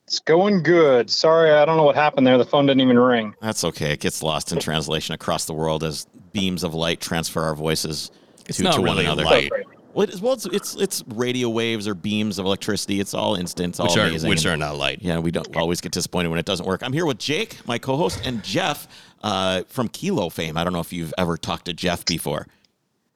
[0.06, 1.10] It's going good.
[1.10, 2.38] Sorry, I don't know what happened there.
[2.38, 3.34] The phone didn't even ring.
[3.42, 3.92] That's okay.
[3.92, 8.12] It gets lost in translation across the world as beams of light transfer our voices
[8.48, 9.24] It's to, not to really one another.
[9.26, 9.52] light.
[9.98, 13.00] Well, it is, well it's, it's it's radio waves or beams of electricity.
[13.00, 13.70] It's all instant.
[13.72, 15.00] It's all which are which And- are not light.
[15.02, 16.84] Yeah, we don't always get disappointed when it doesn't work.
[16.84, 18.88] I'm here with Jake, my co-host, and Jeff
[19.24, 20.56] uh, from Keylow fame.
[20.56, 22.46] I don't know if you've ever talked to Jeff before.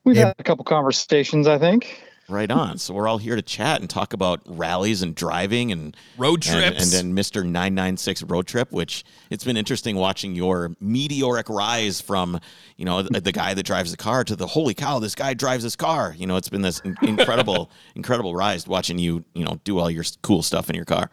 [0.06, 0.28] We've Yeah.
[0.30, 2.02] had a couple conversations, I think.
[2.32, 2.78] Right on.
[2.78, 6.82] So we're all here to chat and talk about rallies and driving and Road trips.
[6.82, 7.44] and then Mr.
[7.44, 12.40] 996 road trip, which it's been interesting watching your meteoric rise from,
[12.78, 15.34] you know, the, the guy that drives the car to the holy cow, this guy
[15.34, 16.16] drives this car.
[16.18, 20.06] You know, it's been this incredible, incredible rise watching you, you know, do all your
[20.22, 21.10] cool stuff in your car.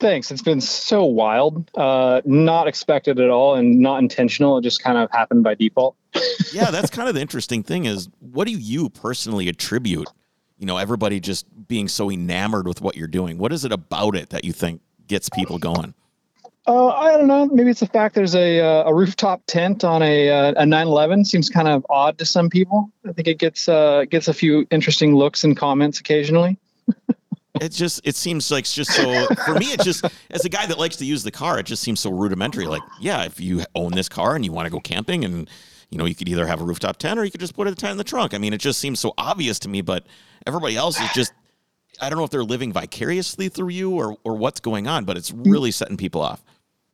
[0.00, 0.30] Thanks.
[0.30, 1.70] It's been so wild.
[1.74, 4.58] Uh, not expected at all and not intentional.
[4.58, 5.96] It just kind of happened by default.
[6.52, 10.08] yeah, that's kind of the interesting thing is what do you personally attribute,
[10.58, 13.38] you know, everybody just being so enamored with what you're doing?
[13.38, 15.94] What is it about it that you think gets people going?
[16.66, 17.46] Uh, I don't know.
[17.46, 21.24] Maybe it's the fact there's a uh, a rooftop tent on a uh, a 911
[21.24, 22.90] seems kind of odd to some people.
[23.06, 26.58] I think it gets uh, gets a few interesting looks and comments occasionally.
[27.60, 30.66] It just it seems like it's just so for me it just as a guy
[30.66, 32.66] that likes to use the car, it just seems so rudimentary.
[32.66, 35.50] Like, yeah, if you own this car and you want to go camping and
[35.90, 37.74] you know, you could either have a rooftop tent or you could just put a
[37.74, 38.34] tent in the trunk.
[38.34, 40.06] I mean, it just seems so obvious to me, but
[40.48, 41.32] everybody else is just
[42.00, 45.16] I don't know if they're living vicariously through you or or what's going on, but
[45.16, 46.42] it's really setting people off.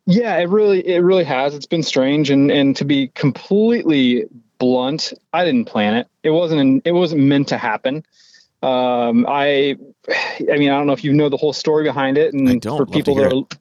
[0.07, 1.55] Yeah, it really it really has.
[1.55, 4.27] It's been strange and and to be completely
[4.59, 6.09] blunt, I didn't plan it.
[6.23, 8.05] It wasn't it wasn't meant to happen.
[8.63, 9.77] Um, I
[10.09, 12.57] I mean, I don't know if you know the whole story behind it and I
[12.57, 12.79] don't.
[12.79, 13.59] for people that are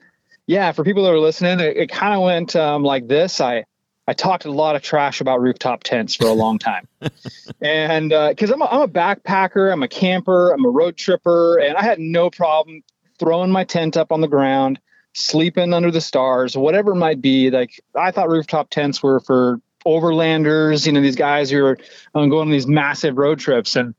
[0.47, 3.39] Yeah, for people that are listening, it, it kind of went um, like this.
[3.41, 3.65] I
[4.07, 6.87] I talked a lot of trash about rooftop tents for a long time.
[7.61, 11.77] and because I'm, a, I'm a backpacker, I'm a camper, I'm a road tripper, and
[11.77, 12.83] I had no problem
[13.17, 14.79] throwing my tent up on the ground,
[15.13, 17.49] sleeping under the stars, whatever it might be.
[17.49, 21.77] Like I thought rooftop tents were for overlanders, you know, these guys who are
[22.15, 23.75] um, going on these massive road trips.
[23.75, 23.95] And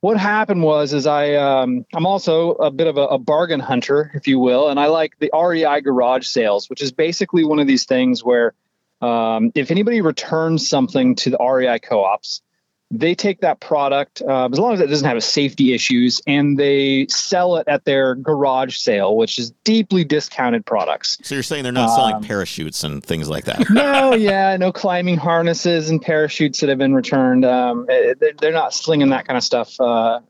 [0.00, 4.10] what happened was, is I um, I'm also a bit of a, a bargain hunter,
[4.14, 7.66] if you will, and I like the REI garage sales, which is basically one of
[7.66, 8.54] these things where
[9.00, 12.42] um, if anybody returns something to the REI co-ops,
[12.90, 16.56] they take that product uh, as long as it doesn't have a safety issues, and
[16.56, 21.18] they sell it at their garage sale, which is deeply discounted products.
[21.24, 23.68] So you're saying they're not selling Um, parachutes and things like that.
[23.70, 27.44] no, yeah, no climbing harnesses and parachutes that have been returned.
[27.44, 30.20] Um, eh, they're, they're not slinging that kind of stuff uh,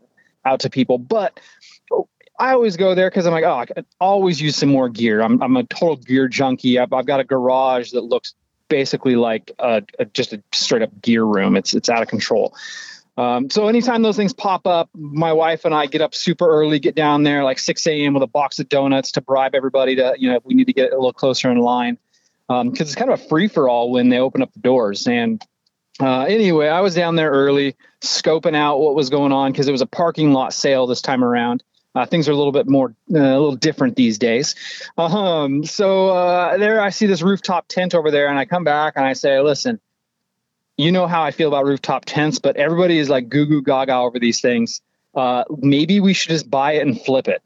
[0.47, 0.97] out to people.
[0.97, 1.39] But
[2.39, 5.21] I always go there because I'm like, oh, I could always use some more gear.
[5.21, 6.79] I'm, I'm a total gear junkie.
[6.79, 8.35] I've, I've got a garage that looks
[8.69, 11.57] basically like a, a, just a straight up gear room.
[11.57, 12.55] It's it's out of control.
[13.19, 16.79] Um, so anytime those things pop up, my wife and I get up super early,
[16.79, 18.13] get down there like 6 a.m.
[18.13, 20.75] with a box of donuts to bribe everybody to, you know, if we need to
[20.75, 21.99] get a little closer in line.
[22.49, 25.07] Because it's kind of a free for all when they open up the doors.
[25.09, 25.43] And
[25.99, 29.73] uh, anyway, I was down there early, scoping out what was going on because it
[29.73, 31.65] was a parking lot sale this time around.
[31.97, 34.55] Uh, things are a little bit more, uh, a little different these days.
[34.99, 38.93] Um, so uh, there, I see this rooftop tent over there, and I come back
[38.97, 39.81] and I say, "Listen,
[40.77, 43.95] you know how I feel about rooftop tents, but everybody is like goo goo gaga
[43.95, 44.83] over these things.
[45.15, 47.43] Uh, maybe we should just buy it and flip it,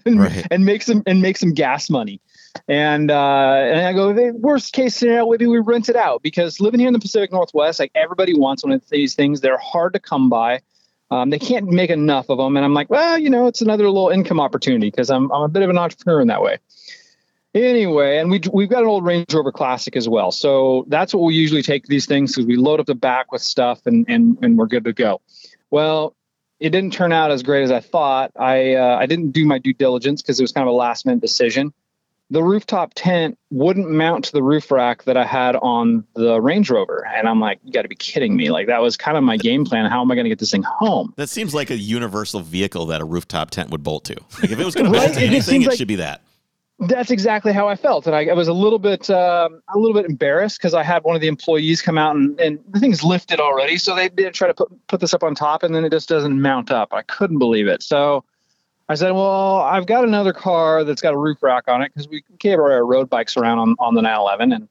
[0.06, 0.46] and, Right.
[0.52, 2.20] and make some and make some gas money.
[2.68, 6.60] And uh, and I go, "Hey, worst case scenario, maybe we rent it out because
[6.60, 9.40] living here in the Pacific Northwest, like everybody wants one of these things.
[9.40, 10.60] They're hard to come by.
[11.10, 12.56] Um, they can't make enough of them.
[12.56, 15.48] And I'm like, well, you know, it's another little income opportunity because I'm I'm a
[15.48, 16.58] bit of an entrepreneur in that way.
[17.54, 21.22] Anyway, and we we've got an old Range Rover Classic as well, so that's what
[21.22, 24.36] we usually take these things because we load up the back with stuff and and
[24.42, 25.22] and we're good to go.
[25.70, 26.14] Well,
[26.60, 28.32] it didn't turn out as great as I thought.
[28.36, 31.06] I uh, I didn't do my due diligence because it was kind of a last
[31.06, 31.72] minute decision.
[32.30, 36.68] The rooftop tent wouldn't mount to the roof rack that I had on the Range
[36.68, 38.50] Rover, and I'm like, you got to be kidding me!
[38.50, 39.88] Like that was kind of my game plan.
[39.88, 41.14] How am I going to get this thing home?
[41.16, 44.16] That seems like a universal vehicle that a rooftop tent would bolt to.
[44.42, 45.06] Like if it was going to Right?
[45.06, 46.22] bolt to anything, it like- should be that.
[46.78, 49.94] That's exactly how I felt, and I, I was a little bit, um, a little
[49.94, 53.02] bit embarrassed because I had one of the employees come out and, and the thing's
[53.02, 55.86] lifted already, so they did try to put put this up on top, and then
[55.86, 56.92] it just doesn't mount up.
[56.92, 58.24] I couldn't believe it, so
[58.88, 62.08] I said, "Well, I've got another car that's got a roof rack on it because
[62.08, 64.68] we gave our road bikes around on on the 911, and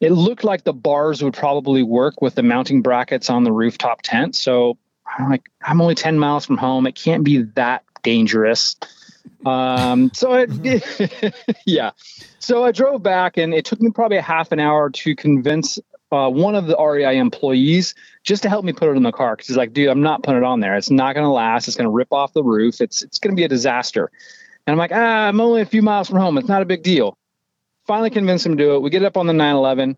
[0.00, 4.02] it looked like the bars would probably work with the mounting brackets on the rooftop
[4.02, 4.36] tent.
[4.36, 6.86] So I'm like, I'm only 10 miles from home.
[6.86, 8.76] It can't be that dangerous.
[9.44, 11.34] Um, so it,
[11.66, 11.92] yeah.
[12.38, 15.78] So I drove back and it took me probably a half an hour to convince
[16.10, 17.94] uh, one of the REI employees
[18.28, 19.34] just to help me put it in the car.
[19.36, 20.76] Cause he's like, dude, I'm not putting it on there.
[20.76, 21.66] It's not going to last.
[21.66, 22.80] It's going to rip off the roof.
[22.82, 24.10] It's, it's going to be a disaster.
[24.66, 26.36] And I'm like, ah, I'm only a few miles from home.
[26.36, 27.16] It's not a big deal.
[27.86, 28.82] Finally convinced him to do it.
[28.82, 29.96] We get it up on the 911.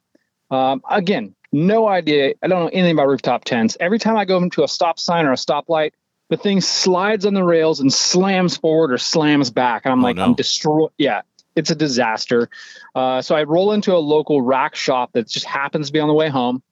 [0.53, 2.35] Um, again, no idea.
[2.41, 3.77] I don't know anything about rooftop tents.
[3.81, 5.91] Every time I go into a stop sign or a stoplight,
[6.29, 9.83] the thing slides on the rails and slams forward or slams back.
[9.85, 10.23] And I'm Oh, like, no.
[10.27, 10.93] I'm destroyed.
[10.97, 11.23] Yeah,
[11.57, 12.49] it's a disaster.
[12.95, 16.07] Uh, so I roll into a local rack shop that just happens to be on
[16.07, 16.63] the way home.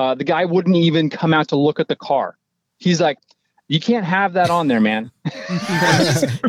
[0.00, 2.36] Uh, the guy wouldn't even come out to look at the car.
[2.78, 3.18] He's like,
[3.68, 5.12] you can't have that on there, man.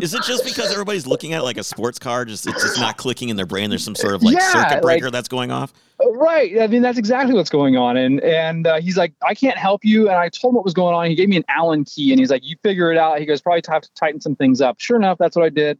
[0.00, 2.24] Is it just because everybody's looking at like a sports car?
[2.24, 3.70] Just it's just not clicking in their brain.
[3.70, 5.72] There's some sort of like Yeah, circuit like- breaker that's going off.
[6.04, 6.60] Right.
[6.60, 7.96] I mean, that's exactly what's going on.
[7.96, 10.08] And and uh, he's like, I can't help you.
[10.08, 11.06] And I told him what was going on.
[11.06, 13.20] He gave me an Allen key, and he's like, you figure it out.
[13.20, 14.80] He goes, probably have to tighten some things up.
[14.80, 15.78] Sure enough, that's what I did.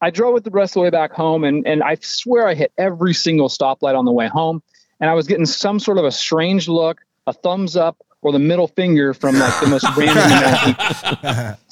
[0.00, 2.54] I drove it the rest of the way back home, and and I swear I
[2.54, 4.60] hit every single stoplight on the way home.
[4.98, 8.38] And I was getting some sort of a strange look, a thumbs up, or the
[8.38, 11.56] middle finger from like the most random.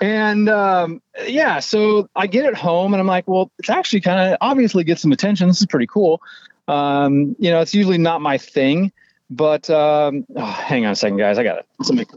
[0.00, 4.32] And um, yeah, so I get it home and I'm like, well, it's actually kind
[4.32, 5.48] of obviously get some attention.
[5.48, 6.22] This is pretty cool.
[6.68, 8.92] Um, you know, it's usually not my thing,
[9.30, 11.38] but um, oh, hang on a second, guys.
[11.38, 11.66] I got it.
[11.82, 12.08] Somebody.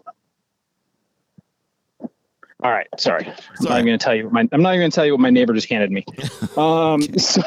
[2.63, 3.25] All right, sorry.
[3.27, 4.25] I'm not even going to tell you.
[4.25, 6.05] What my, I'm not even going to tell you what my neighbor just handed me.
[6.57, 7.41] Um, so,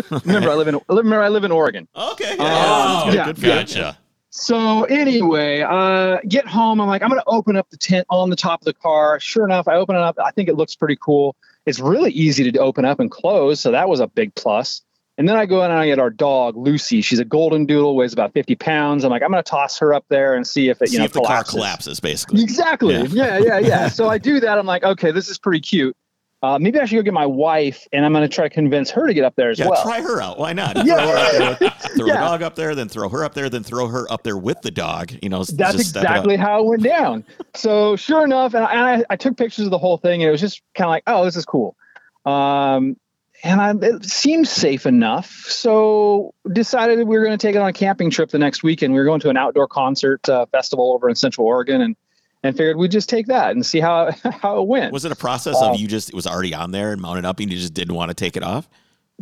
[0.10, 1.88] remember, I live in remember I live in Oregon.
[1.96, 2.36] Okay.
[2.38, 3.24] Oh, good, yeah.
[3.24, 3.52] good for you.
[3.52, 3.98] Gotcha.
[4.30, 6.80] So anyway, uh, get home.
[6.80, 9.18] I'm like, I'm gonna open up the tent on the top of the car.
[9.18, 10.16] Sure enough, I open it up.
[10.24, 11.36] I think it looks pretty cool.
[11.66, 14.82] It's really easy to open up and close, so that was a big plus.
[15.18, 17.02] And then I go in and I get our dog Lucy.
[17.02, 19.04] She's a golden doodle, weighs about 50 pounds.
[19.04, 21.04] I'm like, I'm gonna toss her up there and see if it, you See know,
[21.04, 21.54] if the car collapses.
[21.54, 22.42] collapses, basically.
[22.42, 22.94] Exactly.
[22.94, 23.06] Yeah.
[23.10, 23.88] Yeah, yeah, yeah.
[23.90, 24.56] so I do that.
[24.56, 25.96] I'm like, okay, this is pretty cute.
[26.42, 29.06] Uh, maybe I should go get my wife, and I'm gonna try to convince her
[29.06, 29.82] to get up there as Yeah, well.
[29.82, 30.38] try her out.
[30.38, 30.86] Why not?
[30.86, 30.96] Yeah.
[30.96, 32.14] Throw, her throw Yeah.
[32.14, 34.62] the dog up there, then throw her up there, then throw her up there with
[34.62, 35.12] the dog.
[35.22, 37.24] You know, That's just step it exactly how it went down.
[37.54, 40.40] So sure enough, and I, I took pictures of the whole thing, and it was
[40.40, 41.76] just kind of like, oh, this is cool.
[42.24, 42.96] Um,
[43.42, 47.68] and I, it seemed safe enough, so decided we were going to take it on
[47.68, 48.92] a camping trip the next weekend.
[48.92, 51.96] We were going to an outdoor concert uh, festival over in Central Oregon, and
[52.42, 54.10] and figured we'd just take that and see how
[54.42, 54.92] how it went.
[54.92, 57.24] Was it a process Uh, of you just it was already on there and mounted
[57.24, 58.68] up and you just didn't want to take it off?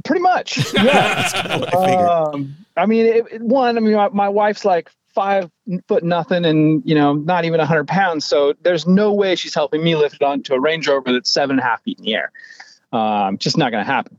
[0.05, 0.83] Pretty much, yeah.
[0.85, 2.09] That's kind of what I figured.
[2.09, 5.51] Um, I mean, it, it- one, I mean, my, my wife's like five
[5.89, 8.25] foot nothing and, you know, not even a 100 pounds.
[8.25, 11.55] So there's no way she's helping me lift it onto a Range Rover that's seven
[11.59, 12.31] and a half feet in the air.
[12.93, 14.19] Um, just not going to happen.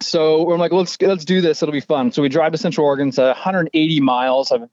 [0.00, 1.62] So I'm like, let's let's do this.
[1.62, 2.10] It'll be fun.
[2.10, 3.08] So we drive to Central Oregon.
[3.10, 4.68] It's 180 miles of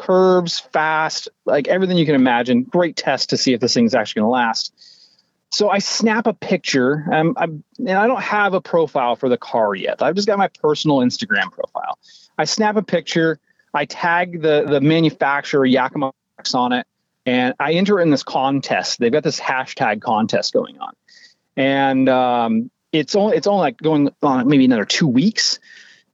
[0.00, 2.62] curves, fast, like everything you can imagine.
[2.62, 4.72] Great test to see if this thing's actually going to last.
[5.50, 7.06] So I snap a picture.
[7.12, 10.00] Um, I'm, and I don't have a profile for the car yet.
[10.00, 11.98] I've just got my personal Instagram profile.
[12.38, 13.38] I snap a picture.
[13.74, 16.12] I tag the the manufacturer Yakima
[16.54, 16.86] on it,
[17.26, 18.98] and I enter in this contest.
[18.98, 20.94] They've got this hashtag contest going on,
[21.56, 25.58] and um, it's only it's only like going on maybe another two weeks.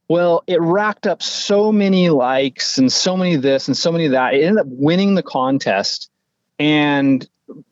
[0.09, 4.33] Well, it racked up so many likes and so many this and so many that.
[4.33, 6.09] It ended up winning the contest,
[6.59, 7.27] and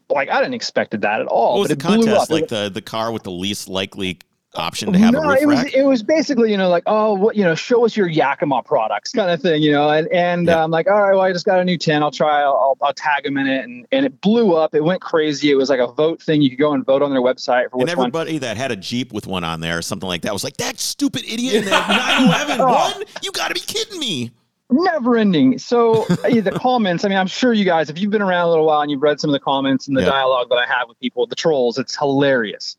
[0.09, 1.53] like I didn't expect that at all.
[1.53, 2.29] What was but the contest?
[2.29, 4.19] It Like the the car with the least likely
[4.55, 5.73] option to have no, it was rack?
[5.73, 9.11] it was basically you know like oh what you know show us your Yakima products
[9.11, 10.63] kind of thing you know and and Yeah.
[10.63, 12.93] I'm like all right well I just got a new tent I'll try I'll, I'll,
[12.93, 15.79] tag them in it and and it blew up it went crazy it was like
[15.79, 18.07] a vote thing you could go and vote on their website for and which one
[18.07, 20.57] everybody that had a Jeep with one on there or something like that was like,
[20.57, 22.73] that stupid idiot in that 911 Oh.
[22.97, 23.03] one?
[23.21, 24.31] You got to be kidding me.
[24.71, 25.57] never ending.
[25.59, 28.65] So the comments, I mean, I'm sure you guys, if you've been around a little
[28.65, 30.07] while and you've read some of the comments and the Yeah.
[30.09, 32.77] dialogue that I have with people, the trolls, it's hilarious.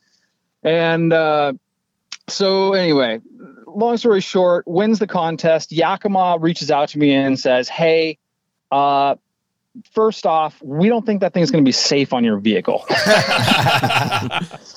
[0.63, 1.53] And uh,
[2.29, 3.21] so anyway,
[3.67, 5.73] long story short, wins the contest.
[5.73, 8.19] Yakima reaches out to me and says, Hey,
[8.73, 9.15] uh,
[9.93, 12.85] first off, we don't think that thing's going to be safe on your vehicle.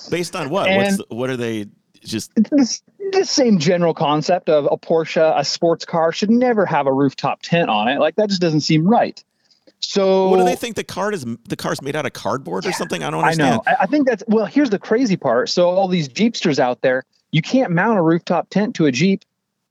[0.09, 0.67] Based on what?
[0.67, 1.65] And- What's the, what are they
[2.03, 2.31] just?
[2.35, 6.87] It's this, this same general concept of a Porsche, a sports car should never have
[6.87, 7.99] a rooftop tent on it.
[7.99, 9.23] Like that just doesn't seem right.
[9.81, 11.25] So What do they think the card is?
[11.47, 13.01] The car's made out of cardboard or something?
[13.01, 13.63] I don't I know.
[13.65, 14.45] I, I think that's well.
[14.45, 15.49] Here's the crazy part.
[15.49, 19.23] So all these Jeepsters out there, you can't mount a rooftop tent to a Jeep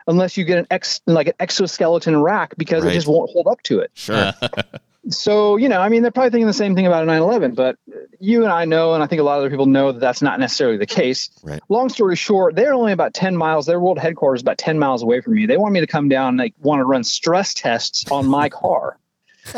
[0.07, 2.93] unless you get an ex like an exoskeleton rack because Right.
[2.93, 3.91] it just won't hold up to it.
[3.95, 4.33] Sure.
[5.11, 7.77] So you know, I mean, they're probably thinking the same thing about a 911, but
[8.21, 10.21] you and I know, and I think a lot of other people know that that's
[10.21, 11.31] not necessarily the case.
[11.43, 11.63] Right.
[11.71, 13.65] Long story short, they're only about 10 miles.
[13.65, 15.47] Their world headquarters is about 10 miles away from me.
[15.47, 18.49] They want me to come down and like want to run stress tests on my
[18.51, 18.99] car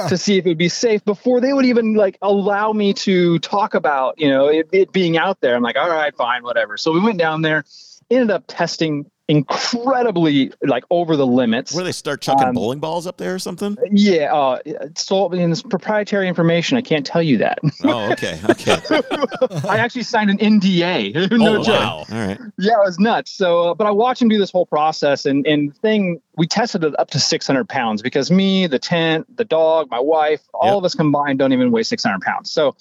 [0.09, 3.41] to see if it would be safe before they would even like allow me to
[3.41, 5.57] talk about you know it, it being out there.
[5.57, 6.77] I'm like, all right, fine, whatever.
[6.77, 7.65] So we went down there,
[8.11, 11.73] ended up testing incredibly like over the limits.
[11.73, 13.77] Where they start chucking Um, bowling balls up there or something?
[13.93, 16.77] Yeah, uh, it's all in this proprietary information.
[16.77, 17.61] I can't tell you that.
[17.85, 18.77] Oh, okay, okay.
[19.69, 21.31] I actually signed an NDA.
[21.39, 21.79] no oh, joke.
[21.81, 21.97] wow.
[21.99, 22.39] All right.
[22.59, 23.31] Yeah, it was nuts.
[23.31, 26.83] So, uh, but I watched him do this whole process, and and thing we tested
[26.83, 30.79] it up to 600 pounds because me, the tent, the dog, my wife, all Yep.
[30.79, 32.51] of us combined don't even weigh 600 pounds.
[32.51, 32.75] So,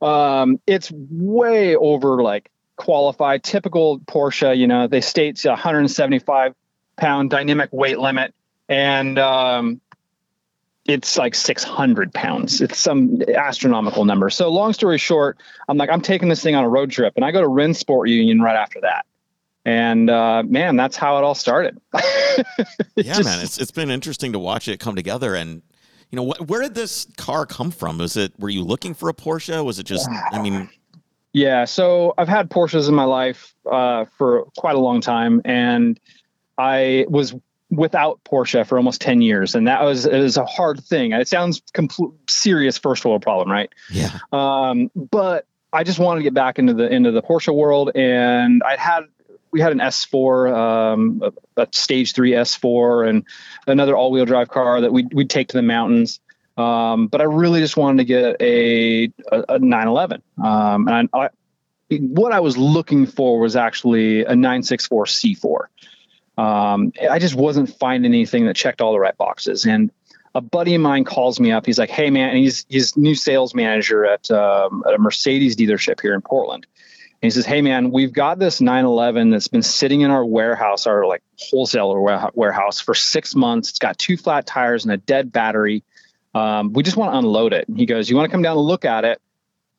[0.00, 3.42] um, it's way over like qualified.
[3.44, 6.54] Typical Porsche, you know, they state a 175
[6.96, 8.34] pound dynamic weight limit,
[8.68, 9.80] and um,
[10.86, 12.60] it's like 600 pounds.
[12.62, 14.30] It's some astronomical number.
[14.30, 15.36] So, long story short,
[15.68, 18.04] I'm like, I'm taking this thing on a road trip, and I go to Rennsport
[18.04, 19.04] Reunion right after that.
[19.66, 21.78] And uh, man, that's how it all started.
[22.96, 23.40] It Yeah, just- man.
[23.40, 25.60] It's it's been interesting to watch it come together and.
[26.10, 27.98] You know, wh- where did this car come from?
[27.98, 29.62] Was it, were you looking for a Porsche?
[29.62, 30.70] Was it just, I mean,
[31.32, 36.00] Yeah, so I've had Porsches in my life uh, for quite a long time, and
[36.56, 37.34] I was
[37.70, 41.12] without Porsche for almost ten years, and that was it was a hard thing.
[41.12, 43.70] It sounds complete serious first world problem, right?
[43.90, 44.18] yeah.
[44.32, 48.62] Um, but I just wanted to get back into the into the Porsche world, and
[48.62, 49.02] I had
[49.50, 53.24] we had an S4, um, a, a stage three S4, and
[53.66, 56.20] another all wheel drive car that we we'd take to the mountains.
[56.58, 61.18] Um, but I really just wanted to get a a, a 911, um, and I,
[61.18, 61.28] I,
[61.98, 65.66] what I was looking for was actually a 964 C4.
[66.36, 69.92] Um, I just wasn't finding anything that checked all the right boxes, and
[70.34, 71.64] a buddy of mine calls me up.
[71.64, 76.00] He's like, "Hey, man," he's he's new sales manager at um, at a Mercedes dealership
[76.00, 76.66] here in Portland.
[77.20, 80.88] And he says, "Hey, man, we've got this 911 that's been sitting in our warehouse,
[80.88, 83.70] our like wholesaler ware- warehouse for six months.
[83.70, 85.84] It's got two flat tires and a dead battery.
[86.38, 88.66] Um, we just want to unload it." He goes, "You want to come down and
[88.66, 89.20] look at it?"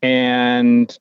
[0.02, 0.96] And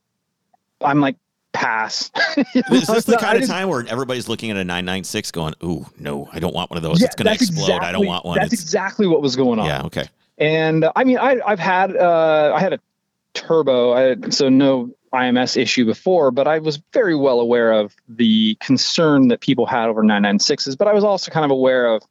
[0.81, 1.16] I'm like,
[1.53, 2.11] "Pass."
[2.55, 5.87] Is this the kind of just- time where everybody's looking at a 996 going, ooh,
[5.99, 7.01] no, I don't want one of those.
[7.01, 7.81] Yeah, it's going to explode.
[7.83, 8.38] I don't want one.
[8.38, 9.66] That's It's, exactly what was going on.
[9.66, 10.09] yeah, okay.
[10.38, 12.81] And uh, I mean, I, I've had uh, I had a
[13.35, 18.57] turbo, I so no IMS issue before, but I was very well aware of the
[18.61, 20.77] concern that people had over 996s.
[20.77, 22.03] But I was also kind of aware of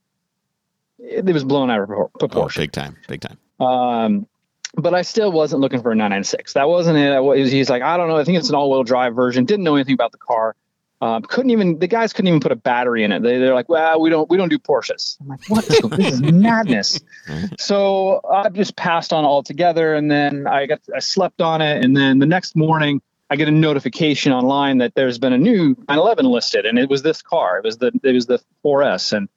[1.00, 2.64] it, it was blown out of propor- Oh, proportion.
[2.64, 3.38] big time, big time.
[3.60, 4.28] Um,
[4.76, 6.54] but I still wasn't looking for a 996.
[6.54, 7.12] That wasn't it.
[7.12, 8.18] I was, he's like, I don't know.
[8.18, 9.46] I think it's an all-wheel drive version.
[9.46, 10.56] Didn't know anything about the car.
[11.00, 13.22] Um, couldn't even the guys couldn't even put a battery in it.
[13.22, 15.18] They, they're like, well, we don't we don't do Porsches.
[15.22, 15.64] I'm like, what?
[15.70, 17.00] is this is madness.
[17.60, 21.96] So I just passed on altogether, and then I got I slept on it, and
[21.96, 26.26] then the next morning I get a notification online that there's been a new 911
[26.26, 27.60] listed, and it was this car.
[27.60, 29.30] It was the it was the 4S, and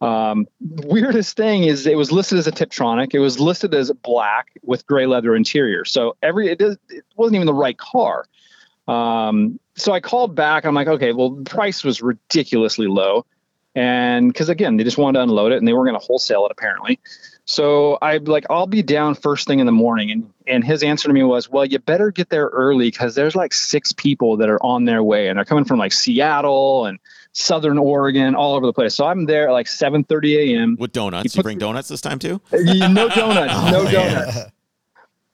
[0.00, 3.14] um, weirdest thing is it was listed as a Tiptronic.
[3.14, 5.84] It was listed as black with gray leather interior.
[5.84, 8.24] So every it, is, it wasn't even the right car.
[8.88, 10.64] Um, so I called back.
[10.64, 13.26] I'm like, okay, well, the price was ridiculously low,
[13.74, 16.44] and because again, they just wanted to unload it and they weren't going to wholesale
[16.46, 16.98] it apparently.
[17.46, 21.08] So I like, I'll be down first thing in the morning, and and his answer
[21.08, 24.48] to me was, well, you better get there early because there's like six people that
[24.48, 27.00] are on their way, and they're coming from like Seattle and
[27.32, 28.94] Southern Oregon, all over the place.
[28.94, 30.76] So I'm there at like 7:30 a.m.
[30.78, 31.34] With donuts.
[31.34, 32.40] You bring donuts this time too?
[32.52, 33.92] No donuts, no Oh, man.
[33.92, 34.38] donuts.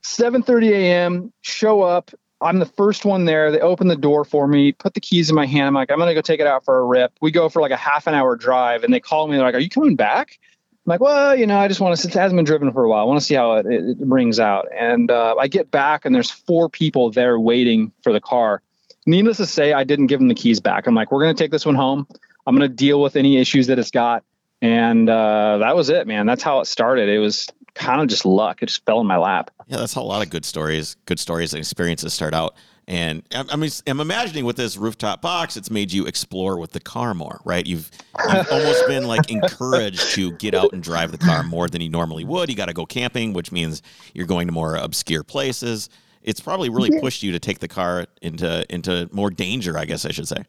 [0.04, 1.32] 7:30 a.m.
[1.42, 2.10] Show up,
[2.40, 3.50] I'm the first one there.
[3.50, 5.68] They open the door for me, put the keys in my hand.
[5.68, 7.12] I'm like, I'm gonna go take it out for a rip.
[7.20, 9.36] We go for like a half an hour drive, and they call me.
[9.36, 10.38] They're like, Are you coming back?
[10.86, 12.00] I'm like, well, you know, I just want to.
[12.00, 13.00] Since it hasn't been driven for a while.
[13.00, 14.68] I want to see how it, it, rings out.
[14.72, 18.62] And uh, I get back, and there's four people there waiting for the car.
[19.04, 20.86] Needless to say, I didn't give them the keys back.
[20.86, 22.06] I'm like, we're gonna take this one home.
[22.46, 24.22] I'm gonna deal with any issues that it's got.
[24.62, 26.26] And uh, that was it, man.
[26.26, 27.08] That's how it started.
[27.08, 28.62] It was kind of just luck.
[28.62, 29.50] It just fell in my lap.
[29.68, 32.56] Yeah, that's how a lot of good stories, good stories and experiences start out.
[32.88, 36.78] And I mean, I'm imagining with this rooftop box, it's made you explore with the
[36.78, 37.66] car more, right?
[37.66, 37.90] You've,
[38.32, 41.88] you've almost been like encouraged to get out and drive the car more than you
[41.88, 42.48] normally would.
[42.48, 43.82] You got to go camping, which means
[44.14, 45.88] you're going to more obscure places.
[46.22, 50.04] It's probably really pushed you to take the car into into more danger, I guess
[50.04, 50.44] I should say.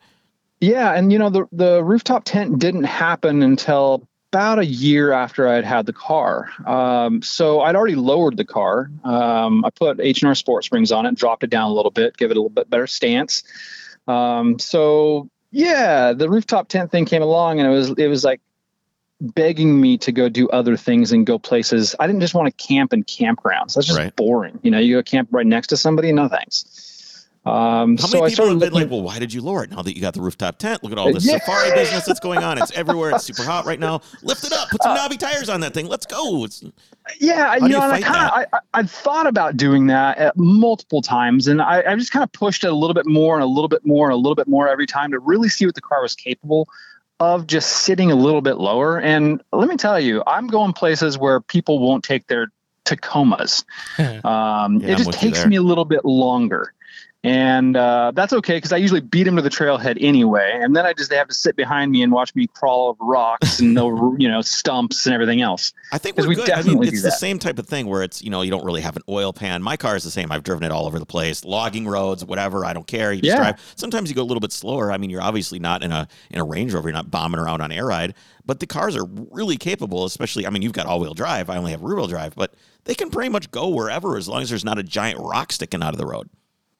[0.59, 5.47] Yeah, and you know the the rooftop tent didn't happen until about a year after
[5.47, 6.49] I'd had the car.
[6.65, 8.91] Um, so I'd already lowered the car.
[9.03, 12.29] Um, I put H&R Sport Springs on it, dropped it down a little bit, give
[12.29, 13.43] it a little bit better stance.
[14.07, 18.41] Um, so yeah, the rooftop tent thing came along, and it was it was like
[19.19, 21.95] begging me to go do other things and go places.
[21.99, 23.73] I didn't just want to camp in campgrounds.
[23.73, 24.15] That's just Right.
[24.15, 24.59] boring.
[24.61, 26.11] You know, you go camp right next to somebody.
[26.11, 26.96] No thanks.
[27.47, 29.41] Um, How so many I people started have been looking like, well, why did you
[29.41, 30.83] lower it now that you got the rooftop tent?
[30.83, 31.39] Look at all this Yeah.
[31.39, 32.57] safari business that's going on.
[32.57, 33.11] It's everywhere.
[33.11, 34.01] It's super hot right now.
[34.23, 34.69] Lift it up.
[34.69, 35.87] Put Uh, some knobby tires on that thing.
[35.87, 36.43] Let's go.
[36.43, 36.63] It's,
[37.19, 40.19] Yeah, you you know, and I kind of I, I I'd thought about doing that
[40.19, 43.35] uh, multiple times, and I, I just kind of pushed it a little bit more
[43.35, 45.65] and a little bit more and a little bit more every time to really see
[45.65, 46.67] what the car was capable
[47.19, 48.99] of just sitting a little bit lower.
[48.99, 52.47] And let me tell you, I'm going places where people won't take their
[52.85, 53.63] Tacomas.
[54.25, 56.73] Um, Yeah, it just takes me a little bit longer.
[57.23, 60.85] And uh, that's okay because I usually beat him to the trailhead anyway, and then
[60.85, 63.77] I just they have to sit behind me and watch me crawl over rocks and
[63.77, 65.73] over you know stumps and everything else.
[65.91, 66.51] I think we're we good.
[66.51, 67.19] I mean, it's the that.
[67.19, 69.63] same type of thing where it's, you know, you don't really have an oil pan.
[69.63, 70.31] My car is the same.
[70.31, 72.63] I've driven it all over the place, logging roads, whatever.
[72.63, 73.11] I don't care.
[73.11, 73.41] You just Yeah.
[73.41, 73.73] drive.
[73.75, 74.91] Sometimes you go a little bit slower.
[74.91, 76.87] I mean, you're obviously not in a in a Range Rover.
[76.87, 78.13] You're not bombing around on air ride,
[78.45, 80.05] but the cars are really capable.
[80.05, 81.49] Especially, I mean, you've got all wheel drive.
[81.49, 82.53] I only have rear wheel drive, but
[82.85, 85.81] they can pretty much go wherever as long as there's not a giant rock sticking
[85.81, 86.29] out of the road.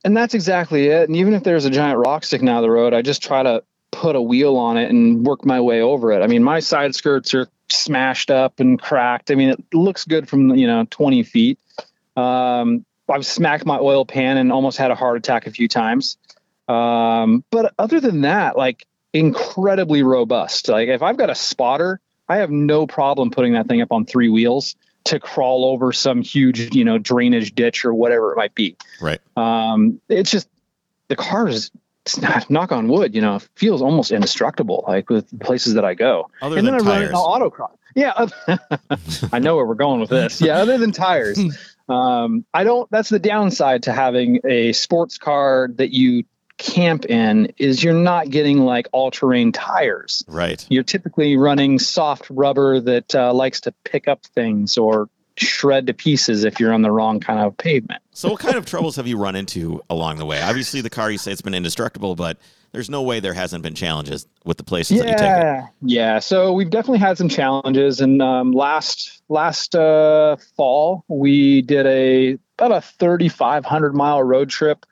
[0.04, 1.10] And that's exactly it.
[1.10, 3.44] And even if there's a giant rock sticking out of the road, I just try
[3.44, 6.22] to put a wheel on it and work my way over it.
[6.22, 9.32] I mean, my side skirts are smashed up and cracked.
[9.32, 11.60] I mean, it looks good from, you know, 20 feet.
[12.16, 16.18] Um, I've smacked my oil pan and almost had a heart attack a few times.
[16.68, 20.68] Um, but other than that, like incredibly robust.
[20.68, 24.06] Like if I've got a spotter, I have no problem putting that thing up on
[24.06, 24.76] three wheels
[25.08, 29.20] to crawl over some huge, you know, drainage ditch or whatever it might be Right.
[29.36, 30.48] um, it's just
[31.08, 31.72] the car is
[32.06, 35.94] it's not, knock on wood, you know, feels almost indestructible, like with places that I
[35.94, 36.30] go.
[36.42, 37.76] Other and than then I run it autocross.
[37.96, 38.28] Yeah,
[39.34, 40.40] I know where we're going with this.
[40.40, 41.40] Yeah, other than tires,
[41.90, 42.90] um, I don't.
[42.92, 46.24] That's the downside to having a sports car that you
[46.58, 50.24] camp in is you're not getting like all-terrain tires.
[50.28, 50.66] Right.
[50.70, 55.94] You're typically running soft rubber that uh, likes to pick up things or shred to
[55.94, 58.02] pieces if you're on the wrong kind of pavement.
[58.12, 60.42] So, what kind of troubles have you run into along the way?
[60.42, 62.38] Obviously, the car you say it's been indestructible, but
[62.72, 65.24] there's no way there hasn't been challenges with the places that you take it.
[65.24, 66.20] Yeah, yeah.
[66.20, 72.38] So we've definitely had some challenges, and um, last last uh, fall we did a
[72.58, 74.86] about a 3,500 mile road trip,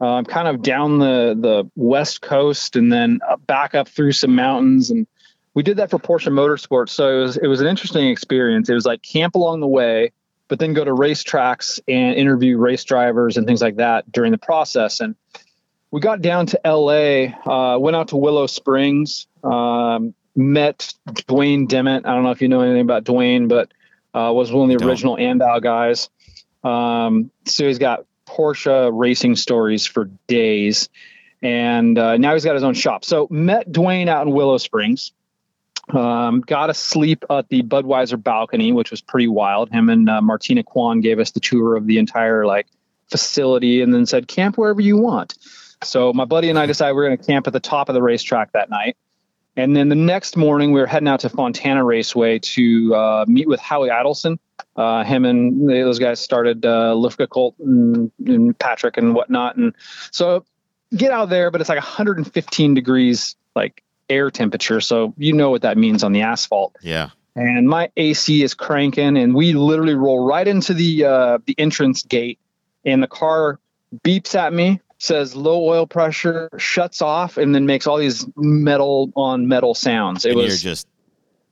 [0.00, 4.34] um, kind of down the the west coast, and then uh, back up through some
[4.34, 5.06] mountains, and
[5.54, 6.90] we did that for Porsche Motorsports.
[6.90, 8.68] So it was it was an interesting experience.
[8.68, 10.12] It was like camp along the way,
[10.48, 14.38] but then go to racetracks and interview race drivers and things like that during the
[14.38, 15.14] process, and
[15.90, 22.06] we got down to LA, uh, went out to Willow Springs, um, met Dwayne Demmett.
[22.06, 23.72] I don't know if you know anything about Dwayne, but
[24.14, 26.08] uh, was one of the original Andial guys.
[26.62, 30.88] Um, so he's got Porsche racing stories for days.
[31.42, 33.04] And uh, now he's got his own shop.
[33.04, 35.12] So met Dwayne out in Willow Springs.
[35.88, 39.70] Um, got to sleep at the Budweiser balcony, which was pretty wild.
[39.70, 42.66] Him and uh, Martina Kwan gave us the tour of the entire like
[43.10, 45.34] facility, and then said camp wherever you want.
[45.82, 47.94] So my buddy and I decided we are going to camp at the top of
[47.94, 48.96] the racetrack that night.
[49.56, 53.48] And then the next morning, we were heading out to Fontana Raceway to uh, meet
[53.48, 54.38] with Howie Idelson.
[54.76, 59.56] Uh, him and they, those guys started uh, Luftgekühlt and, and Patrick and whatnot.
[59.56, 59.74] And
[60.12, 60.44] so
[60.96, 64.80] get out there, but it's like 115 degrees, like air temperature.
[64.80, 67.10] So you know what that means on the asphalt Yeah.
[67.34, 72.02] and my AC is cranking, and we literally roll right into the uh, the entrance
[72.02, 72.38] gate,
[72.84, 73.58] and the car
[74.04, 79.10] beeps at me, says low oil pressure, shuts off, and then makes all these metal
[79.16, 80.24] on metal sounds.
[80.24, 80.86] It and was you're just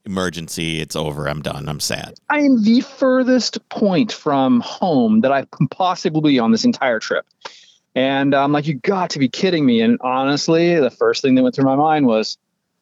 [0.04, 0.80] emergency.
[0.80, 1.28] It's over.
[1.28, 1.68] I'm done.
[1.68, 2.14] I'm sad.
[2.28, 6.98] I am the furthest point from home that I can possibly be on this entire
[7.00, 7.26] trip.
[7.94, 9.80] And I'm like, you got to be kidding me.
[9.80, 12.36] And honestly, the first thing that went through my mind was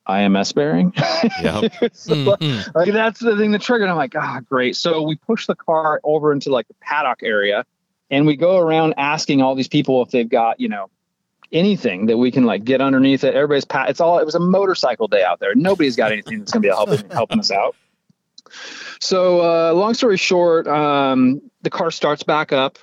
[0.09, 0.93] IMS bearing.
[1.43, 1.73] Yep.
[1.95, 2.75] So, Mhm.
[2.75, 3.89] like that's the thing that triggered.
[3.89, 4.77] I'm like, ah, great.
[4.77, 7.65] So we push the car over into like the paddock area,
[8.11, 10.91] and we go around asking all these people if they've got you know
[11.53, 13.35] anything that we can like get underneath it.
[13.35, 13.91] Everybody's pat.
[13.91, 14.19] It's all.
[14.19, 15.55] It was a motorcycle day out there.
[15.55, 17.77] Nobody's got anything that's gonna be helping helping us out.
[19.01, 22.79] So uh, long story short, um, the car starts back up.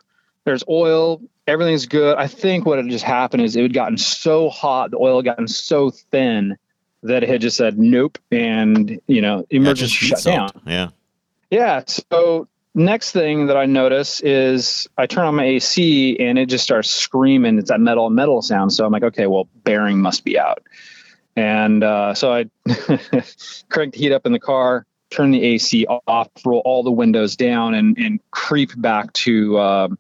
[0.46, 1.22] There's oil.
[1.48, 2.18] Everything's good.
[2.18, 5.26] I think what had just happened is it had gotten so hot, the oil had
[5.26, 6.58] gotten so thin
[7.02, 10.50] that it had just said nope, and you know emergency heat shut down.
[10.66, 10.90] Yeah.
[11.50, 11.84] Yeah.
[11.88, 16.64] So next thing that I notice is I turn on my AC and it just
[16.64, 17.58] starts screaming.
[17.60, 18.74] It's that metal metal sound.
[18.74, 20.64] So I'm like, okay, well, bearing must be out.
[21.36, 22.46] And uh, so I
[23.70, 27.36] crank the heat up in the car, turn the AC off, roll all the windows
[27.36, 29.60] down, and and creep back to.
[29.60, 29.98] Um,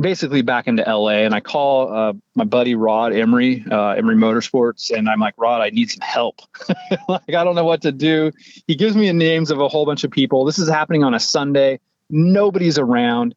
[0.00, 4.90] basically back into LA and I call uh, my buddy Rod Emory, uh, Emory Motorsports,
[4.90, 6.40] and I'm like, Rod, I need some help.
[7.08, 8.32] like, I don't know what to do.
[8.66, 10.44] He gives me the names of a whole bunch of people.
[10.44, 11.80] This is happening on a Sunday.
[12.10, 13.34] Nobody's around.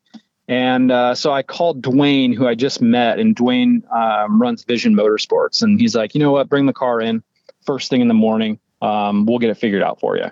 [0.48, 4.94] And uh, so I called Dwayne, who I just met, and Dwayne um, runs Vision
[4.94, 5.64] Motorsports.
[5.64, 6.50] And he's like, you know what?
[6.50, 7.24] Bring the car in
[7.66, 8.60] first thing in the morning.
[8.82, 10.32] Um, we'll get it figured out for you.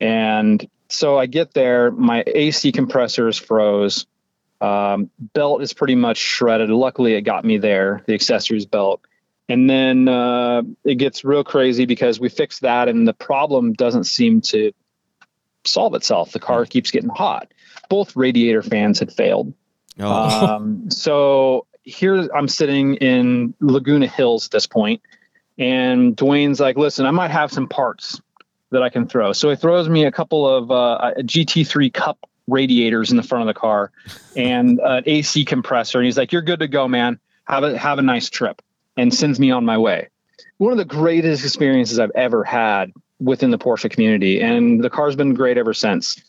[0.00, 4.06] And so I get there, my AC compressor is froze.
[4.62, 6.70] Um, belt is pretty much shredded.
[6.70, 9.00] Luckily, it got me there, the accessories belt.
[9.48, 14.04] And then uh, it gets real crazy because we fixed that, and the problem doesn't
[14.04, 14.72] seem to
[15.64, 16.30] solve itself.
[16.30, 17.52] The car keeps getting hot.
[17.88, 19.52] Both radiator fans had failed.
[19.98, 25.02] Oh, Um, so here I'm sitting in Laguna Hills at this point,
[25.58, 28.20] and Dwayne's like, "Listen, I might have some parts
[28.70, 32.28] that I can throw." So he throws me a couple of uh, a GT3 Cup
[32.48, 33.90] radiators in the front of the car
[34.36, 37.18] and an AC compressor, and he's like, "You're good to go, man.
[37.44, 38.62] Have a have a nice trip,"
[38.96, 40.08] and sends me on my way.
[40.58, 45.16] One of the greatest experiences I've ever had within the Porsche community, and the car's
[45.16, 46.22] been great ever since.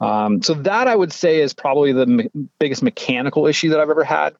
[0.00, 3.90] Um, so that I would say is probably the me- biggest mechanical issue that I've
[3.90, 4.34] ever had.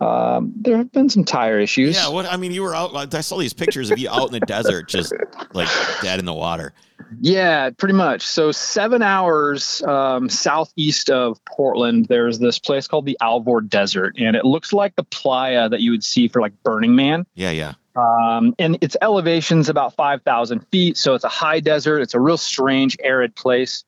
[0.00, 1.96] Um, there have been some tire issues.
[1.96, 2.08] yeah.
[2.08, 3.14] What I mean, you were out.
[3.14, 5.12] I saw these pictures of you out in the desert, just
[5.54, 5.68] like
[6.02, 6.72] dead in the water.
[7.20, 8.22] Yeah, pretty much.
[8.22, 14.36] So seven hours um, southeast of Portland, there's this place called the Alvord Desert, and
[14.36, 17.26] it looks like the playa that you would see for like Burning Man.
[17.34, 17.74] Yeah, yeah.
[17.96, 20.98] Um, and its elevation's about 5,000 feet.
[20.98, 22.00] So it's a high desert.
[22.00, 23.84] It's a real strange, arid place.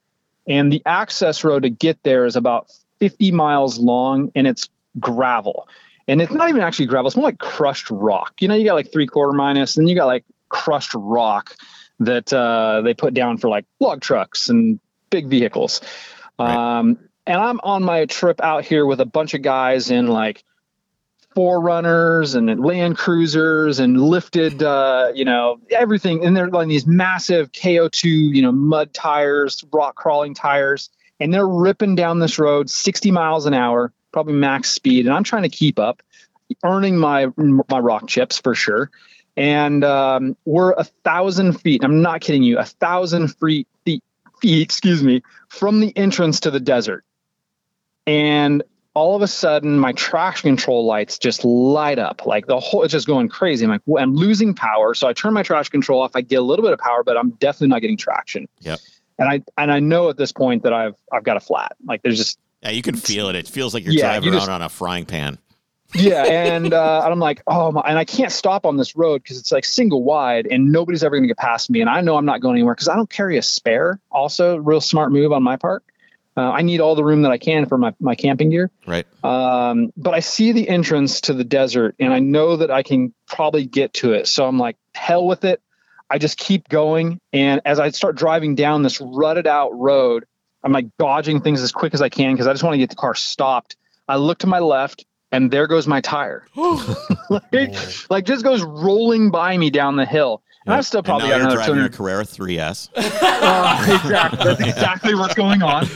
[0.47, 5.69] And the access road to get there is about 50 miles long and it's gravel.
[6.07, 8.41] And it's not even actually gravel, it's more like crushed rock.
[8.41, 11.55] You know, you got like three quarter minus, and you got like crushed rock
[12.01, 14.81] that uh, they put down for like log trucks and
[15.11, 15.81] big vehicles.
[16.39, 16.79] Right.
[16.79, 20.45] Um, and I'm on my trip out here with a bunch of guys in like
[21.37, 27.53] 4Runners and land cruisers and lifted uh you know everything and they're like these massive
[27.53, 30.91] ko2 you know mud tires rock crawling tires
[31.21, 35.23] and they're ripping down this road 60 miles an hour probably max speed and i'm
[35.23, 36.03] trying to keep up
[36.65, 37.29] earning my
[37.69, 38.91] my rock chips for sure
[39.39, 44.03] and um, we're a thousand feet i'm not kidding you a thousand feet feet,
[44.43, 47.05] feet excuse me from the entrance to the desert
[48.07, 48.63] and
[48.95, 52.93] all of a sudden my traction control lights just light up like the whole it's
[52.93, 56.03] just going crazy i'm like well, i'm losing power so i turn my traction control
[56.03, 58.81] off i get a little bit of power but i'm definitely not getting traction Yep.
[59.19, 62.03] and i and i know at this point that i've i've got a flat like
[62.03, 63.37] there's just Yeah, you can feel it.
[63.37, 65.39] It feels like you're Yeah, driving you around just- on a frying pan.
[65.95, 69.23] Yeah and uh, and i'm like oh my, and i can't stop on this road
[69.23, 72.01] because it's like single wide and nobody's ever going to get past me and i
[72.01, 75.33] know i'm not going anywhere because i don't carry a spare also real smart move
[75.33, 75.83] on my part
[76.37, 79.07] uh, i need all the room that i can for my, my camping gear Right.
[79.23, 83.13] um, but I see the entrance to the desert and I know that I can
[83.27, 84.27] probably get to it.
[84.27, 85.61] So I'm like, hell with it.
[86.09, 87.21] I just keep going.
[87.35, 90.25] And as I start driving down this rutted out road,
[90.65, 92.89] I'm like dodging things as quick as I can because I just want to get
[92.89, 93.77] the car stopped.
[94.09, 96.47] I look to my left and there goes my tire.
[97.31, 100.43] like, like just goes rolling by me down the hill.
[100.67, 102.91] And I've still probably and now got you're another driving a Carrera 3S.
[102.97, 104.45] uh, exactly.
[104.45, 105.87] That's exactly what's going on.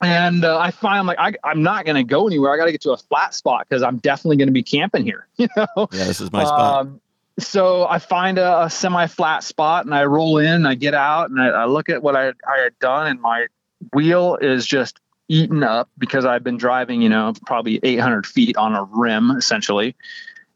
[0.00, 2.52] And uh, I find I'm like, I, I'm not going to go anywhere.
[2.52, 5.04] I got to get to a flat spot because I'm definitely going to be camping
[5.04, 5.26] here.
[5.38, 5.88] You know.
[5.92, 6.86] Yeah, this is my spot.
[6.86, 7.00] Um,
[7.38, 10.46] so I find a, a semi-flat spot and I roll in.
[10.46, 13.20] And I get out and I, I look at what I, I had done, and
[13.20, 13.46] my
[13.92, 18.74] wheel is just eaten up because I've been driving, you know, probably 800 feet on
[18.74, 19.96] a rim essentially,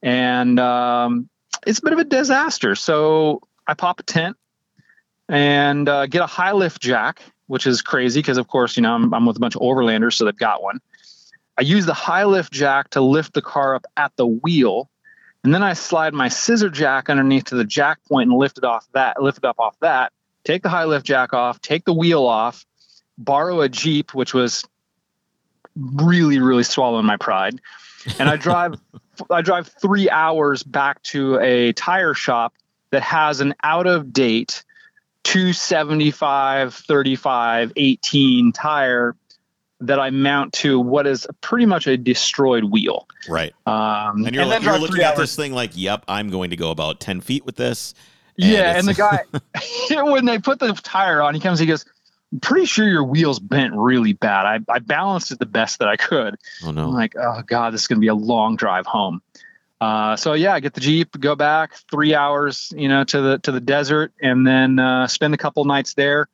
[0.02, 1.28] and um,
[1.66, 2.74] it's a bit of a disaster.
[2.74, 4.36] So I pop a tent
[5.28, 8.94] and uh, get a high lift jack, which is crazy because, of course, you know,
[8.94, 10.80] I'm, I'm with a bunch of overlanders, so they've got one.
[11.56, 14.90] I use the high lift jack to lift the car up at the wheel,
[15.44, 18.64] and then I slide my scissor jack underneath to the jack point and lift it
[18.64, 20.12] off that, lift it up off that.
[20.44, 22.64] Take the high lift jack off, take the wheel off,
[23.24, 24.64] borrow a Jeep, which was
[25.76, 27.60] really, really swallowing my pride,
[28.18, 28.74] and I drive.
[29.30, 32.54] I drive three hours back to a tire shop
[32.90, 34.64] that has an out of date
[35.24, 39.14] 275 35 18 tire
[39.80, 43.06] that I mount to what is pretty much a destroyed wheel.
[43.28, 43.54] Right.
[43.66, 46.56] Um, And you're, then you're looking at hours- this thing like, yep, I'm going to
[46.56, 47.94] go about 10 feet with this.
[48.36, 48.94] Yeah, and the
[49.90, 51.92] guy when they put the tire on, he comes, he goes, I'm
[52.40, 54.46] pretty sure your wheel's bent really bad.
[54.46, 56.36] I, I balanced it the best that I could.
[56.64, 56.84] oh no.
[56.84, 59.20] I'm like, oh god, this is gonna be a long drive home.
[59.80, 63.38] Uh, so yeah, I get the Jeep, go back three hours, you know, to the
[63.38, 66.28] to the desert, and then uh, spend a couple nights there.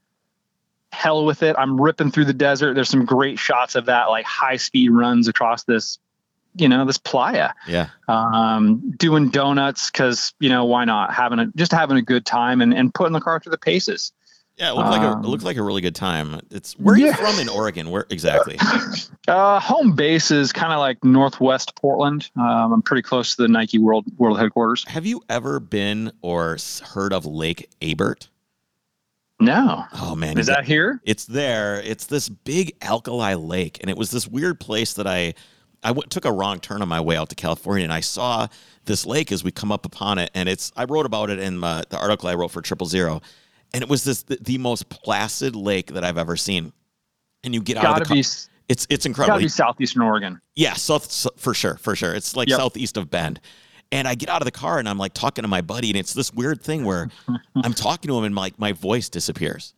[0.92, 1.55] Hell with it.
[1.59, 2.74] I'm ripping through the desert.
[2.74, 5.99] There's some great shots of that, like high speed runs across this,
[6.57, 7.51] you know, this playa.
[7.68, 7.88] Yeah.
[8.09, 11.12] Um, doing donuts because you know why not?
[11.14, 14.12] Having a just having a good time and, and putting the car through the paces.
[14.57, 14.70] Yeah.
[14.70, 16.40] It looked like a, Um, it looked like a really good time.
[16.50, 17.14] It's where are you yeah.
[17.16, 17.90] from in Oregon?
[17.90, 18.59] Where exactly?
[19.28, 22.30] Uh, home base is kind of like northwest Portland.
[22.36, 24.84] Um, I'm pretty close to the Nike World World headquarters.
[24.86, 26.57] Have you ever been or
[26.94, 28.28] heard of Lake Abert?
[29.40, 31.00] No, Oh man, is that here?
[31.04, 31.82] It's there.
[31.82, 35.34] It's this big alkali lake, and it was this weird place that I
[35.82, 38.46] I w- took a wrong turn on my way out to California, and I saw
[38.84, 41.59] this lake as we come up upon it, and it's I wrote about it in
[41.59, 43.20] my, the article I wrote for Triple Zero,
[43.74, 46.72] and it was this the, the most placid lake that I've ever seen.
[47.44, 48.30] And you get out of the be, car,
[48.68, 49.34] it's it's incredible.
[49.36, 50.40] gotta be southeastern Oregon.
[50.54, 52.14] Yeah, south so- for sure, for sure.
[52.14, 52.58] It's like Yep.
[52.58, 53.40] southeast of Bend.
[53.92, 55.96] And I get out of the car and I'm like talking to my buddy, and
[55.96, 57.08] it's this weird thing where
[57.62, 59.74] I'm talking to him and like my voice disappears.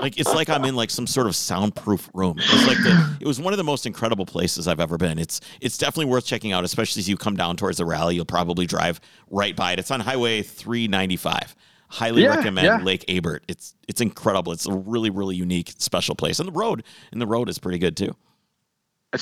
[0.00, 2.38] Like it's like I'm in like some sort of soundproof room.
[2.40, 5.16] It was like the, it was one of the most incredible places I've ever been.
[5.18, 8.16] It's it's definitely worth checking out, especially as you come down towards the rally.
[8.16, 9.78] You'll probably drive right by it.
[9.78, 11.54] It's on Highway 395.
[11.88, 12.78] Highly Yeah, recommend yeah.
[12.82, 13.40] Lake Abert.
[13.48, 14.52] It's it's incredible.
[14.52, 16.82] It's a really really unique special place, and the road
[17.12, 18.14] and the road is pretty good too.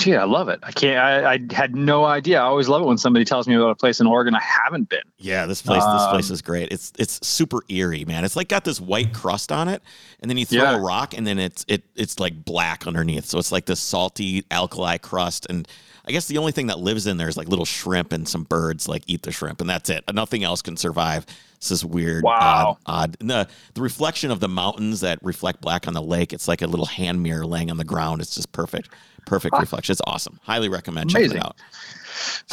[0.04, 0.58] Yeah, I love it.
[0.62, 0.98] I can't.
[0.98, 2.40] I, I had no idea.
[2.40, 4.88] I always love it when somebody tells me about a place in Oregon I haven't
[4.88, 5.02] been.
[5.18, 6.72] Yeah, this place this place Um, is great.
[6.72, 8.24] It's it's super eerie, man.
[8.24, 9.82] It's like got this white crust on it,
[10.20, 10.76] and then you throw Yeah.
[10.78, 13.26] a rock, and then it's it it's like black underneath.
[13.26, 15.68] So it's like this salty alkali crust, and
[16.06, 18.42] I guess the only thing that lives in there is like little shrimp and some
[18.44, 20.04] birds like eat the shrimp, and that's it.
[20.12, 21.24] Nothing else can survive.
[21.56, 22.76] It's this weird, Wow.
[22.86, 23.28] odd, odd.
[23.28, 26.32] The the reflection of the mountains that reflect black on the lake.
[26.34, 28.20] It's like a little hand mirror laying on the ground.
[28.20, 28.90] It's just perfect,
[29.26, 29.92] perfect reflection.
[29.92, 30.38] It's awesome.
[30.42, 31.56] Highly recommend checking it out.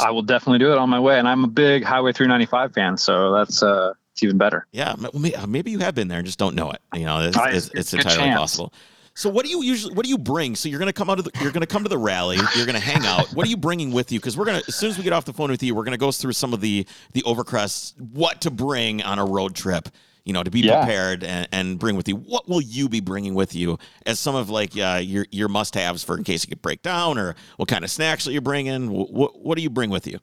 [0.00, 2.96] I will definitely do it on my way, and I'm a big Highway 395 fan,
[2.96, 4.66] so that's uh, it's even better.
[4.72, 6.80] Yeah, m- maybe you have been there and just don't know it.
[6.94, 8.38] You know, it's, I- it's, it's entirely chance.
[8.40, 8.72] possible.
[9.14, 9.94] So, what do you usually?
[9.94, 10.56] What do you bring?
[10.56, 12.50] So, you're going to come out of the, you're going to come to the rally.
[12.52, 13.32] You're going to hang out.
[13.32, 14.18] What are you bringing with you?
[14.20, 15.84] Because we're going to as soon as we get off the phone with you, we're
[15.84, 19.54] going to go through some of the the overcrest, what to bring on a road
[19.54, 19.88] trip.
[20.24, 20.76] You know, to be Yeah.
[20.84, 22.14] prepared and, and bring with you.
[22.14, 25.74] What will you be bringing with you as some of like uh, your your must
[25.74, 28.40] haves for in case you could break down, or what kind of snacks that you're
[28.40, 28.88] bringing?
[28.88, 30.20] What what do you bring with you?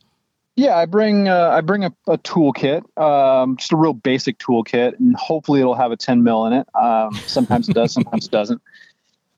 [0.59, 4.99] Yeah, I bring uh, I bring a, a toolkit, um, just a real basic toolkit,
[4.99, 6.67] and hopefully it'll have a 10 mil in it.
[6.75, 8.61] Um, sometimes it does, sometimes it doesn't.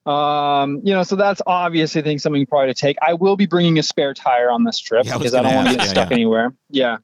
[0.07, 2.97] Um, you know, so that's obviously I think something probably to take.
[3.03, 5.53] I will be bringing a spare tire on this trip Yeah, I because I don't
[5.53, 6.15] want to get Yeah, stuck yeah.
[6.15, 6.55] anywhere.
[6.71, 6.97] Yeah.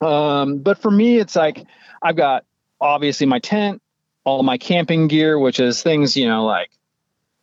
[0.00, 1.62] Um, but for me, it's like
[2.00, 2.46] I've got
[2.80, 3.82] obviously my tent,
[4.24, 6.70] all my camping gear, which is things you know like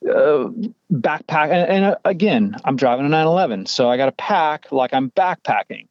[0.09, 0.49] uh,
[0.91, 1.51] backpack.
[1.51, 5.11] And, and uh, again, I'm driving a 911, so I got to pack like I'm
[5.11, 5.85] backpacking.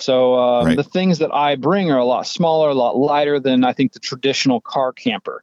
[0.00, 0.76] So um, Right.
[0.76, 3.92] the things that I bring are a lot smaller, a lot lighter than I think
[3.92, 5.42] the traditional car camper.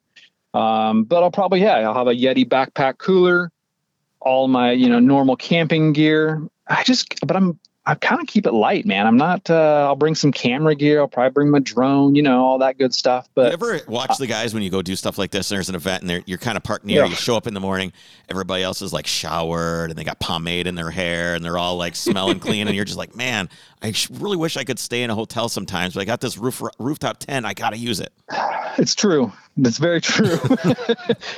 [0.54, 3.52] Um, but I'll probably yeah, I'll have a Yeti backpack cooler,
[4.20, 6.42] all my you know normal camping gear.
[6.68, 7.60] I just but I'm
[7.90, 9.08] I kind of keep it light, man.
[9.08, 9.50] I'm not.
[9.50, 11.00] Uh, I'll bring some camera gear.
[11.00, 12.16] I'll probably bring my drone.
[12.16, 13.26] You know all that good stuff.
[13.28, 15.70] you But ever watch the guys when you go do stuff like this and there's
[15.70, 17.10] an event and you're kind of parked near, Yeah.
[17.10, 17.94] you show up in the morning,
[18.28, 21.78] everybody else is like showered and they got pomade in their hair and they're all
[21.78, 23.48] like smelling clean and you're just like, man,
[23.82, 26.62] I really wish I could stay in a hotel sometimes, but I got this roof
[26.80, 28.12] rooftop tent, I got to use it.
[28.78, 29.32] It's true.
[29.58, 30.26] It's very true.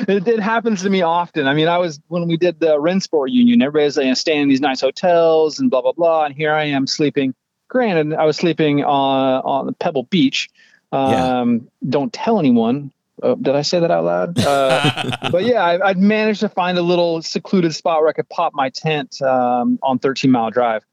[0.08, 1.48] it, it happens to me often.
[1.48, 3.62] I mean, I was when we did the Rennsport Reunion.
[3.62, 6.88] Everybody's know, staying in these nice hotels and blah blah blah, and here I am
[6.88, 7.34] sleeping.
[7.70, 10.50] Granted, I was sleeping on on Pebble Beach.
[10.92, 11.40] Yeah.
[11.42, 12.92] Um, Don't tell anyone.
[13.22, 14.40] Uh, did I say that out loud?
[14.50, 18.30] Uh, but yeah, I, I'd managed to find a little secluded spot where I could
[18.30, 20.84] pop my tent um, on 13 Mile Drive.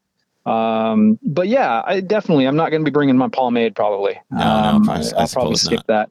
[0.45, 4.19] Um, but yeah, I definitely, I'm not going to be bringing my pomade probably.
[4.29, 5.87] No, um, I- I I'll probably skip not.
[5.87, 6.09] that.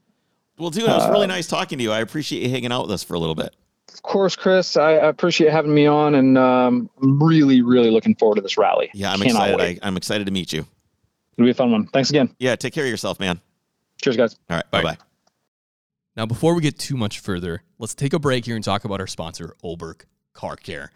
[0.59, 1.93] Well, dude, it was really Uh, nice talking to you.
[1.93, 3.55] I appreciate you hanging out with us for a little bit.
[3.93, 4.77] of course, Chris.
[4.77, 8.57] I I appreciate having me on, and um, I'm really, really looking forward to this
[8.57, 8.91] rally.
[8.95, 9.59] Yeah, I'm Cannot excited.
[9.59, 9.79] wait.
[9.83, 10.67] I, I'm excited to meet you.
[11.37, 11.87] It'll be a fun one.
[11.89, 12.35] Thanks again.
[12.39, 13.41] Yeah, take care of yourself, man.
[14.03, 14.37] Cheers, guys.
[14.51, 14.97] All right, bye bye.
[16.17, 19.01] Now, before we get too much further, let's take a break here and talk about
[19.01, 20.03] our sponsor, Oberk
[20.37, 20.93] Car Care.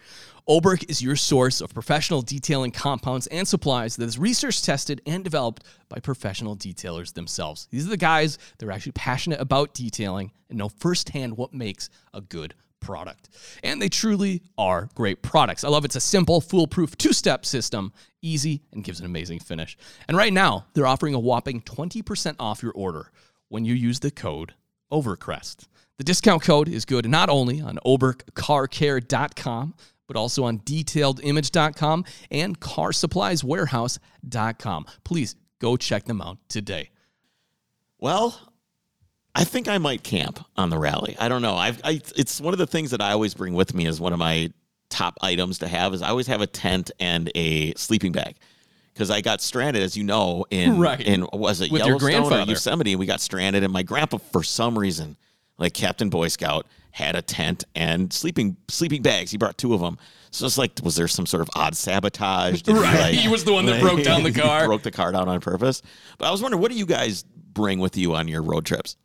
[0.49, 5.25] Oberk is your source of professional detailing compounds and supplies that is research tested and
[5.25, 7.67] developed by professional detailers themselves.
[7.71, 11.89] These are the guys that are actually passionate about detailing and know firsthand what makes
[12.15, 13.29] a good product.
[13.63, 15.65] And they truly are great products.
[15.65, 19.77] I love it's a simple, foolproof two step system, easy, and gives an amazing finish.
[20.09, 23.13] And right now, they're offering a whopping 20% off your order
[23.49, 24.55] when you use the code
[24.91, 25.69] Overcrest.
[26.01, 29.75] The discount code is good not only on oberkcarcare.com,
[30.07, 34.87] but also on detailedimage.com and carsupplieswarehouse.com.
[35.05, 36.89] Please go check them out today.
[37.99, 38.41] Well,
[39.35, 41.19] I think I might camp on the rally.
[41.21, 41.57] I don't know.
[41.57, 44.15] I've, I, it's one of the things that I always bring with me as one
[44.15, 44.51] of my
[44.89, 48.37] top items to have is I always have a tent and a sleeping bag
[48.95, 50.99] because I got stranded, as you know, in Right.
[50.99, 52.47] in was it With Yellowstone or.
[52.51, 52.97] Yosemite?
[52.97, 55.19] We got stranded, and my grandpa, for some reason,
[55.61, 59.31] like Captain Boy Scout, had a tent and sleeping sleeping bags.
[59.31, 59.97] He brought two of them.
[60.33, 62.63] So it's like, was there some sort of odd sabotage?
[62.63, 63.01] Did Right.
[63.01, 64.67] like- He was the one that broke down the car.
[64.67, 65.83] broke the car down on purpose.
[66.19, 68.97] But I was wondering, what do you guys bring with you on your road trips?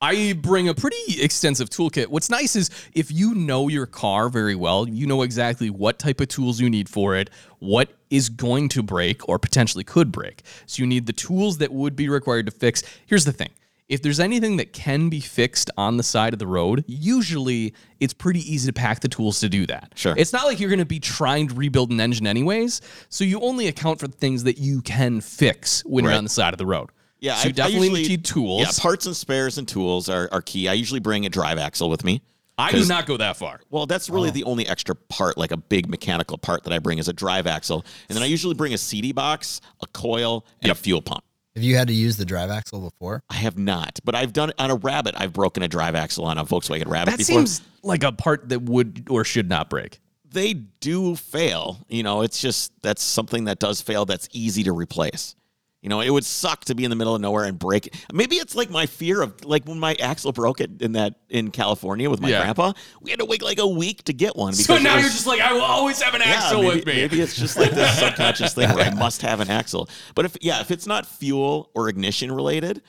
[0.00, 2.08] I bring a pretty extensive toolkit.
[2.08, 6.20] What's nice is if you know your car very well, you know exactly what type
[6.20, 7.30] of tools you need for it,
[7.60, 10.42] what is going to break or potentially could break.
[10.66, 12.82] So you need the tools that would be required to fix.
[13.06, 13.48] Here's the thing.
[13.86, 18.14] If there's anything that can be fixed on the side of the road, usually it's
[18.14, 19.92] pretty easy to pack the tools to do that.
[19.94, 20.14] Sure.
[20.16, 22.80] It's not like you're going to be trying to rebuild an engine anyways,
[23.10, 26.12] so you only account for the things that you can fix when Right.
[26.12, 26.90] you're on the side of the road.
[27.20, 28.62] Yeah, so you I- I definitely usually- need tools.
[28.62, 30.66] Yeah, parts and spares and tools are, are key.
[30.66, 32.22] I usually bring a drive axle with me.
[32.56, 33.60] I do not go that far.
[33.68, 34.32] Well, that's really oh.
[34.32, 37.46] the only extra part, like a big mechanical part that I bring is a drive
[37.46, 37.84] axle.
[38.08, 41.24] And then I usually bring a CD box, a coil, and a fuel pump.
[41.54, 43.22] Have you had to use the drive axle before?
[43.30, 45.14] I have not, but I've done it on a Rabbit.
[45.16, 47.46] I've broken a drive axle on a Volkswagen Rabbit That before.
[47.46, 50.00] seems like a part that would or should not break.
[50.28, 51.78] they do fail.
[51.88, 55.36] You know, it's just that's something that does fail that's easy to replace.
[55.84, 57.94] You know, it would suck to be in the middle of nowhere and break it.
[58.10, 61.50] Maybe it's like my fear of like when my axle broke it in that in
[61.50, 62.40] California with my Yeah.
[62.40, 62.72] grandpa.
[63.02, 64.54] We had to wait like a week to get one.
[64.54, 66.86] So now was- you're just like, I will always have an yeah, axle maybe, with
[66.86, 66.94] me.
[66.94, 69.90] maybe it's just like this subconscious thing where I must have an axle.
[70.14, 72.80] But if yeah, if it's not fuel or ignition related,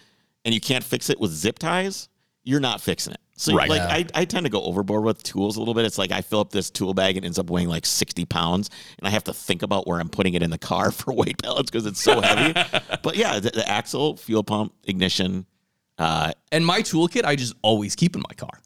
[0.45, 2.07] and you can't fix it with zip ties,
[2.45, 3.19] you're not fixing it.
[3.37, 3.69] So Right.
[3.69, 3.87] like Yeah.
[4.15, 5.83] I, I tend to go overboard with tools a little bit.
[5.85, 8.23] It's like I fill up this tool bag and it ends up weighing like 60
[8.25, 11.13] pounds, and I have to think about where I'm putting it in the car for
[11.13, 12.53] weight balance because it's so heavy.
[13.03, 15.45] but yeah, the, the axle, fuel pump, ignition.
[15.97, 18.59] Uh, And my toolkit, I just always keep in my car.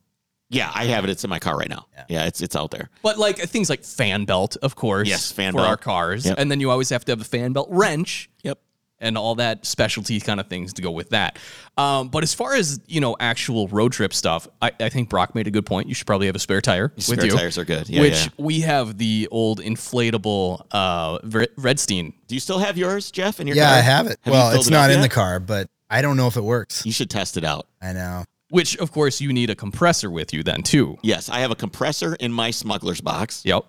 [0.50, 1.10] yeah, I have it.
[1.12, 1.86] It's in my car right now.
[2.10, 2.90] Yeah, it's it's out there.
[3.04, 5.08] But like things like fan belt, of course.
[5.08, 5.68] Yes, fan for belt.
[5.68, 6.26] our cars.
[6.26, 6.40] Yep.
[6.40, 8.60] And then you always have to have a fan belt wrench Yep.
[9.02, 11.39] And all that specialty kind of things to go with that.
[11.78, 15.36] Um, but as far as you know, actual road trip stuff, I, I think Brock
[15.36, 15.88] made a good point.
[15.88, 17.32] You should probably have a spare tire with Spare you.
[17.32, 17.88] tires are good.
[17.89, 18.30] Yeah, which yeah.
[18.38, 22.14] we have the old inflatable uh, Ver- Redstein.
[22.28, 23.39] Do you still have yours, Jeff?
[23.39, 23.78] In your Yeah, car?
[23.78, 24.20] I have it.
[24.24, 25.04] Have well, filled it's it not in yet?
[25.04, 26.86] the car, but I don't know if it works.
[26.86, 27.68] You should test it out.
[27.82, 28.24] I know.
[28.50, 30.97] Which, of course, you need a compressor with you then too.
[31.04, 33.64] Yes, I have a compressor in my smuggler's box, Yep.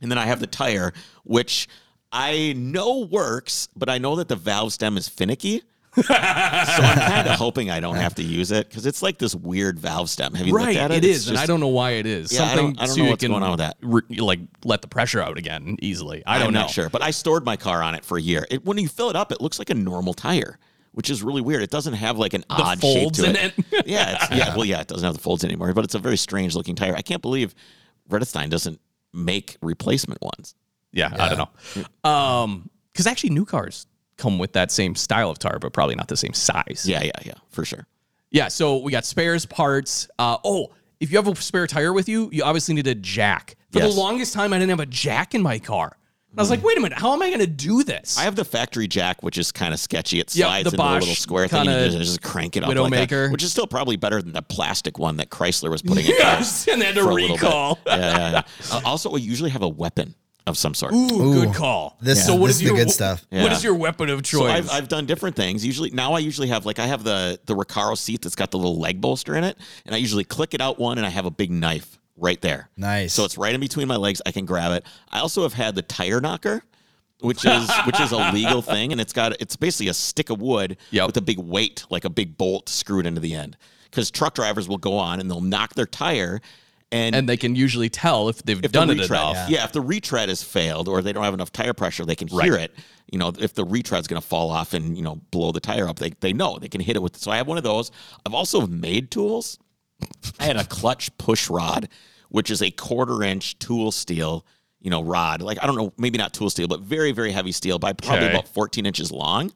[0.00, 0.92] and then I have the tire,
[1.24, 1.68] which
[2.16, 5.62] I know works, but I know that the valve stem is finicky.
[5.94, 9.34] so I'm kind of hoping I don't have to use it because it's like this
[9.34, 10.34] weird valve stem.
[10.34, 11.04] Have you Right, looked at it?
[11.04, 12.32] it is, and I don't know why it is.
[12.32, 13.76] Yeah, I Something don't- I don't so know what's can going on with that.
[13.80, 16.22] re- like let the pressure out again easily.
[16.26, 16.60] I don't I'm know.
[16.62, 18.46] not sure, but I stored my car on it for a year.
[18.50, 20.58] It, when you fill it up, it looks like a normal tire,
[20.92, 21.62] which is really weird.
[21.62, 23.54] It doesn't have like an The odd shape folds to in it.
[23.72, 23.86] it.
[23.86, 24.54] yeah, it's, yeah.
[24.54, 26.94] Well, yeah, it doesn't have the folds anymore, but it's a very strange looking tire.
[26.94, 27.54] I can't believe
[28.10, 28.80] Redstein doesn't
[29.14, 30.54] make replacement ones.
[30.92, 31.38] Yeah, I don't
[32.04, 32.10] know.
[32.10, 36.08] Um, because actually, new cars come with that same style of tire, but probably not
[36.08, 36.84] the same size.
[36.86, 37.86] Yeah, yeah, yeah, for sure.
[38.30, 38.48] Yeah.
[38.48, 40.08] So we got spares, parts.
[40.18, 43.56] Uh, oh, if you have a spare tire with you, you obviously need a jack.
[43.72, 43.94] For Yes.
[43.94, 45.96] the longest time, I didn't have a jack in my car.
[46.30, 48.18] And I was like, wait a minute, how am I going to do this?
[48.18, 50.20] I have the factory jack, which is kind of sketchy.
[50.20, 52.74] It Yeah, slides the into a little square thing, and you just, crank it up
[52.74, 56.04] like that, which is still probably better than the plastic one that Chrysler was putting
[56.06, 57.42] in Yes, cars and they had to for a little bit.
[57.42, 57.78] recall.
[57.86, 58.42] Yeah, yeah, yeah.
[58.72, 60.14] Uh, also, we usually have a weapon
[60.46, 60.92] of some sort.
[60.92, 61.96] Ooh, Ooh, good call.
[62.00, 63.26] this- so what this is is the your good stuff.
[63.30, 63.52] What Yeah.
[63.52, 64.40] is your weapon of choice?
[64.40, 65.64] So I've, I've done different things.
[65.66, 68.58] Usually now I usually have like I have the the Recaro seat that's got the
[68.58, 71.26] little leg bolster in it, and I usually click it out one, and I have
[71.26, 72.70] a big knife right there.
[72.76, 73.12] Nice.
[73.12, 74.22] So it's right in between my legs.
[74.24, 74.86] I can grab it.
[75.10, 76.62] I also have had the tire knocker,
[77.20, 80.40] which is which is a legal thing, and it's got it's basically a stick of
[80.40, 81.06] wood Yep.
[81.08, 83.56] with a big weight, like a big bolt screwed into the end.
[83.90, 86.40] Because truck drivers will go on and they'll knock their tire.
[86.92, 89.48] And and they can usually tell if they've if done the it enough.
[89.48, 89.64] yeah.
[89.64, 92.54] if the retread has failed or they don't have enough tire pressure, they can hear
[92.54, 92.72] it.
[93.10, 95.88] You know, if the retread's going to fall off and you know blow the tire
[95.88, 97.16] up, they they know they can hit it with.
[97.16, 97.90] So I have one of those.
[98.24, 99.58] I've also made tools.
[100.38, 101.88] I had a clutch push rod,
[102.28, 104.44] which is a quarter inch tool steel,
[104.80, 105.40] you know, rod.
[105.42, 108.26] Like I don't know, maybe not tool steel, but very very heavy steel, by probably
[108.26, 108.34] Okay.
[108.34, 109.52] about 14 inches long.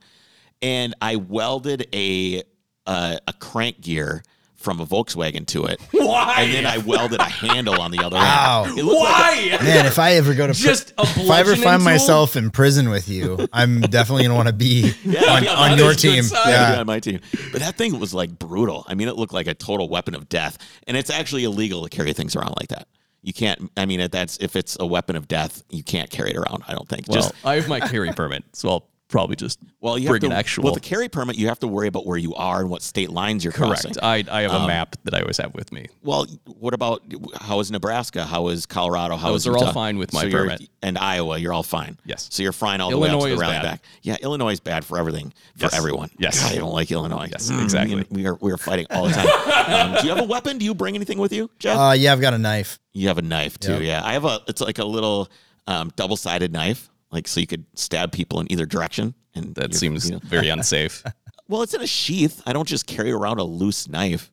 [0.62, 2.42] And I welded a
[2.86, 4.22] uh, a crank gear
[4.60, 5.80] from a Volkswagen to it.
[5.90, 6.42] Why?
[6.42, 8.64] And then I welded a handle on the other Wow.
[8.68, 8.78] end.
[8.78, 9.64] It looked like a- Why?
[9.64, 11.84] Man, if I ever go to pri- Just a if I ever find tool?
[11.84, 15.78] myself in prison with you, I'm definitely gonna want to be Yeah, on, yeah, on
[15.78, 16.24] your team.
[16.32, 16.74] yeah.
[16.74, 16.80] Yeah.
[16.80, 17.20] on my team.
[17.52, 18.84] But that thing was like brutal.
[18.86, 21.88] I mean, it looked like a total weapon of death, and it's actually illegal to
[21.88, 22.86] carry things around like that.
[23.22, 23.70] You can't.
[23.76, 26.64] I mean, if that's if it's a weapon of death, you can't carry it around.
[26.68, 27.06] I don't think.
[27.08, 30.30] Well, Just I have my carry permit, so I'll probably just well, you bring have
[30.30, 30.64] to, an actual.
[30.64, 33.10] With the carry permit, you have to worry about where you are and what state
[33.10, 33.92] lines you're crossing.
[33.94, 34.02] correct.
[34.30, 35.86] I I have a Um, map that I always have with me.
[36.02, 37.02] Well, what about
[37.40, 38.24] how is Nebraska?
[38.24, 39.16] How is Colorado?
[39.16, 40.62] How Those is are all fine with my So permit.
[40.82, 41.98] And Iowa, you're all fine.
[42.06, 42.28] Yes.
[42.30, 43.62] So you're fine all the way up to is the rally bad.
[43.62, 43.82] back.
[44.02, 45.74] Yeah, Illinois is bad for everything for Yes.
[45.76, 46.10] everyone.
[46.18, 46.40] Yes.
[46.42, 47.28] God, I don't like Illinois.
[47.30, 48.06] Yes, Mm, exactly.
[48.10, 49.28] We are we are fighting all the time.
[49.94, 50.56] um, do you have a weapon?
[50.58, 51.76] Do you bring anything with you, Jeff?
[51.76, 52.78] Uh, yeah, I've got a knife.
[52.92, 53.74] you have a knife too.
[53.82, 54.00] Yeah.
[54.00, 54.04] Yeah.
[54.04, 54.40] I have a.
[54.48, 55.28] It's like a little
[55.66, 59.14] um, double sided knife, like so you could stab people in either direction.
[59.34, 61.02] And That seems you know- very unsafe.
[61.48, 61.62] well.
[61.62, 62.42] It's in a sheath.
[62.46, 64.30] I don't just carry around a loose knife.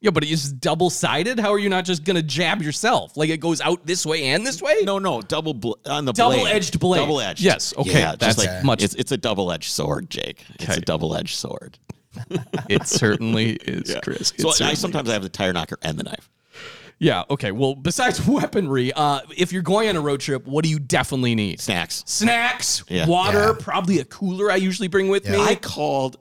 [0.00, 1.40] yeah, but it's double sided.
[1.40, 3.16] How are you not just gonna jab yourself?
[3.16, 4.76] Like it goes out this way and this way?
[4.84, 6.36] No, no, double bl- on the blade.
[6.36, 7.00] Double-edged blade.
[7.00, 7.40] Double edged.
[7.40, 10.44] Yes, okay, Yeah, that's like much- It's it's a double edged sword, Jake.
[10.54, 10.74] It's Okay.
[10.76, 11.78] a double edged sword.
[12.68, 14.30] It certainly is, Chris.
[14.32, 16.30] It So I certainly sometimes I have the tire knocker and the knife.
[16.98, 17.24] Yeah.
[17.30, 17.52] Okay.
[17.52, 21.34] Well, besides weaponry, uh, if you're going on a road trip, what do you definitely
[21.34, 21.60] need?
[21.60, 22.02] Snacks.
[22.06, 23.06] Snacks, Yeah.
[23.06, 23.64] water, Yeah.
[23.64, 24.50] probably a cooler.
[24.50, 25.36] I usually bring with me.
[25.38, 26.16] I called.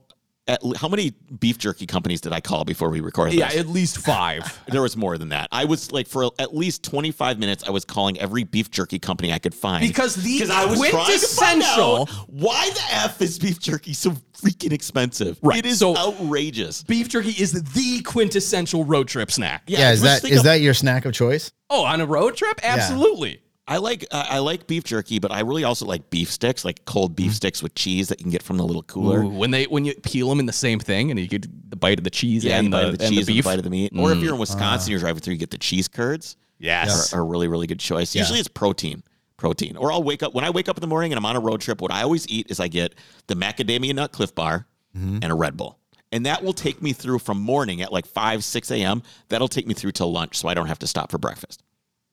[0.48, 3.39] At, le- how many beef jerky companies did I call before we recorded this?
[3.39, 3.60] yeah, this?
[3.62, 4.62] at least five.
[4.68, 5.48] there was more than that.
[5.52, 9.34] I was like for at least 25 minutes I was calling every beef jerky company
[9.34, 9.82] I could find.
[9.88, 13.93] Because the I was trying to find quintessential- out why the F is beef jerky
[13.93, 15.39] so freaking expensive.
[15.41, 16.84] Right, It is so- outrageous.
[16.84, 19.64] Beef jerky is the quintessential road trip snack.
[19.66, 21.52] Yeah, is just that think is of- that your snack of choice?
[21.72, 22.60] Oh, on a road trip?
[22.64, 23.41] Absolutely.
[23.68, 26.86] I like uh, I like beef jerky, but I really also like beef sticks, like
[26.86, 27.34] cold beef mm-hmm.
[27.34, 29.24] sticks with cheese that you can get from the little cooler.
[29.24, 31.76] Ooh, when they when you peel them in the same thing and you get the
[31.76, 33.38] bite of the cheese Yeah, and, you bite the, of the and cheese the and
[33.38, 33.43] beef.
[33.43, 33.91] the bite of the meat.
[33.97, 34.24] Or if mm.
[34.24, 34.91] you're in Wisconsin, ah.
[34.91, 36.38] you're driving through, you get the cheese curds.
[36.59, 37.11] yes.
[37.11, 38.13] Are, are a really really good choice.
[38.13, 38.22] Yeah.
[38.22, 39.01] Usually it's protein,
[39.38, 39.78] protein.
[39.78, 41.39] Or I'll wake up when I wake up in the morning and I'm on a
[41.39, 41.82] road trip.
[41.82, 42.93] What I always eat is I get
[43.26, 45.20] the macadamia nut Clif Bar mm-hmm.
[45.24, 45.80] and a Red Bull.
[46.11, 49.01] And that will take me through from morning at like 5, 6 a.m.
[49.30, 51.63] That'll take me through till lunch so I don't have to stop for breakfast.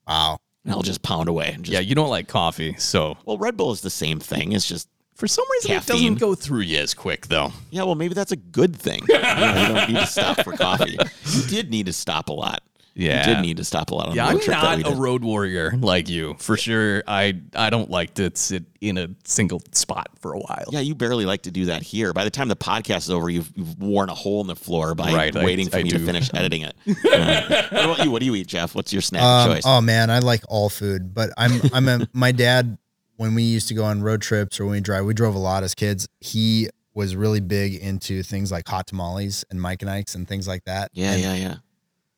[0.08, 0.38] Wow.
[0.64, 1.52] And I'll just pound away.
[1.52, 4.52] And just, Yeah, you don't like coffee, so Well, Red Bull is the same thing.
[4.52, 5.96] It's just for some reason Caffeine.
[5.96, 7.52] it doesn't go through you as quick though.
[7.70, 9.02] Yeah, well, maybe that's a good thing.
[9.08, 10.96] you, know, you don't need to stop for coffee.
[11.26, 12.62] You did need to stop a lot.
[12.94, 13.26] Yeah.
[13.28, 14.82] You did need to stop a lot on Yeah, the I'm road trip that we
[14.82, 17.02] not a road warrior like you for sure.
[17.08, 20.64] I I don't like to sit in a single spot for a while.
[20.70, 22.12] Yeah, you barely like to do that here.
[22.12, 24.94] By the time the podcast is over, you've, you've worn a hole in the floor
[24.94, 26.74] by Right, I- waiting for I me to finish editing it.
[27.12, 28.10] Uh, what about you?
[28.10, 28.74] What do you eat, Jeff?
[28.74, 29.62] What's your snack Um, choice?
[29.66, 32.78] oh man, I like all food, but I'm I'm a my dad.
[33.16, 35.38] When we used to go on road trips or when we drive, we drove a
[35.38, 36.08] lot as kids.
[36.20, 40.48] He was really big into things like hot tamales and Mike and Ike's and things
[40.48, 40.90] like that.
[40.94, 41.54] yeah, And yeah, yeah.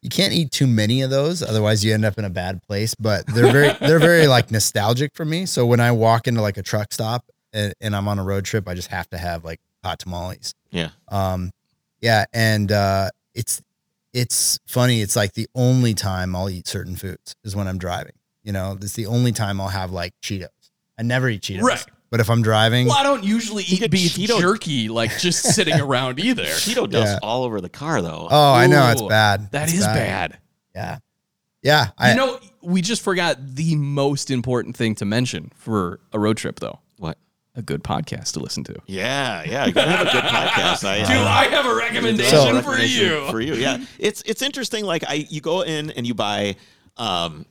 [0.05, 2.95] You can't eat too many of those, otherwise you end up in a bad place.
[2.95, 5.47] But they're very they're very like nostalgic for me.
[5.47, 7.25] So when I walk into like a truck stop
[7.55, 10.55] and, and I'm on a road trip, I just have to have like hot tamales.
[10.71, 10.91] Yeah.
[11.09, 11.51] Um,
[12.03, 13.63] yeah, and uh, it's
[14.13, 15.01] it's funny.
[15.01, 18.13] It's like the only time I'll eat certain foods is when I'm driving.
[18.43, 20.49] You know, it's the only time I'll have like Cheetos.
[20.99, 21.85] I never eat Cheetos, Right.
[22.15, 25.81] But if I'm driving, Well, I don't usually eat beef Cheeto- jerky like just sitting
[25.81, 26.45] around either.
[26.45, 27.19] Cheeto dust Yeah.
[27.29, 28.29] all over the car, though.
[28.31, 29.51] oh, I know it's bad.
[29.51, 30.39] That It's is bad.
[30.77, 30.99] Yeah,
[31.61, 31.89] yeah.
[31.99, 36.37] I, you know, we just forgot the most important thing to mention for a road
[36.37, 36.79] trip, though.
[36.99, 37.19] what?
[37.57, 38.77] A good podcast to listen to.
[38.87, 39.67] Yeah, yeah.
[39.67, 40.85] You gotta have a good podcast.
[40.89, 43.27] I, Do I have a recommendation So- for you?
[43.33, 43.55] for you.
[43.55, 44.85] Yeah, it's it's interesting.
[44.85, 46.55] Like I, you go in and you buy,
[46.97, 47.45] um,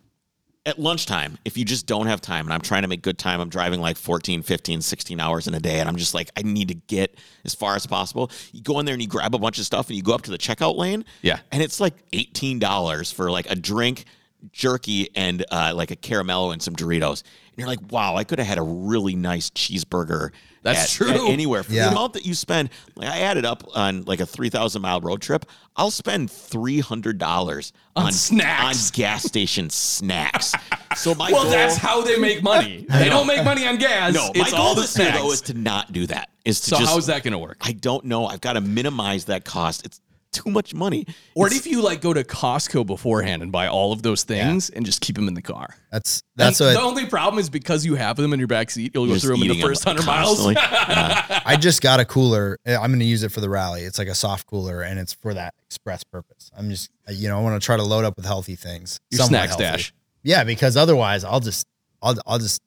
[0.66, 3.41] at lunchtime if you just don't have time and i'm trying to make good time
[3.41, 6.41] i'm driving like 14 15 16 hours in a day and i'm just like i
[6.41, 9.39] need to get as far as possible you go in there and you grab a
[9.39, 11.39] bunch of stuff and you go up to the checkout lane Yeah.
[11.51, 14.05] and it's like $18 for like a drink
[14.51, 17.24] jerky and uh, like a caramello and some doritos
[17.54, 20.32] and you're like wow i could have had a really nice cheeseburger
[20.64, 21.10] That's at- true.
[21.12, 21.86] at anywhere for Yeah.
[21.86, 25.22] the amount that you spend like i added up on like a 3000 mile road
[25.22, 25.45] trip
[25.76, 28.89] i'll spend $300 On on snacks.
[28.89, 30.54] on gas station snacks.
[30.95, 32.86] So my Well, goal, that's how they make money.
[32.89, 34.14] They don't make money on gas.
[34.14, 36.30] no, my goal all the this year though is to not do that.
[36.45, 37.58] Is to so just how's that going to work?
[37.62, 38.28] I don't know.
[38.28, 39.88] I've got to minimize that cost.
[39.88, 39.99] It's
[40.34, 41.05] too much money.
[41.36, 44.69] Or It's- if you like go to Costco beforehand and buy all of those things
[44.69, 45.75] and just keep them in the car.
[45.91, 48.91] That's that's what the only problem is because you have them in your back seat,
[48.93, 50.45] you'll go through them in the first hundred miles.
[50.53, 51.41] Yeah.
[51.45, 52.57] I just got a cooler.
[52.65, 53.84] I'm going to use it for the rally.
[53.84, 56.49] It's like a soft cooler, and it's for that express purpose.
[56.57, 58.99] I'm just, uh, you know, I want to try to load up with healthy things.
[59.11, 59.63] Your snack healthy.
[59.63, 59.93] stash.
[60.23, 61.67] Yeah, because otherwise, I'll just,
[62.01, 62.61] I'll, I'll just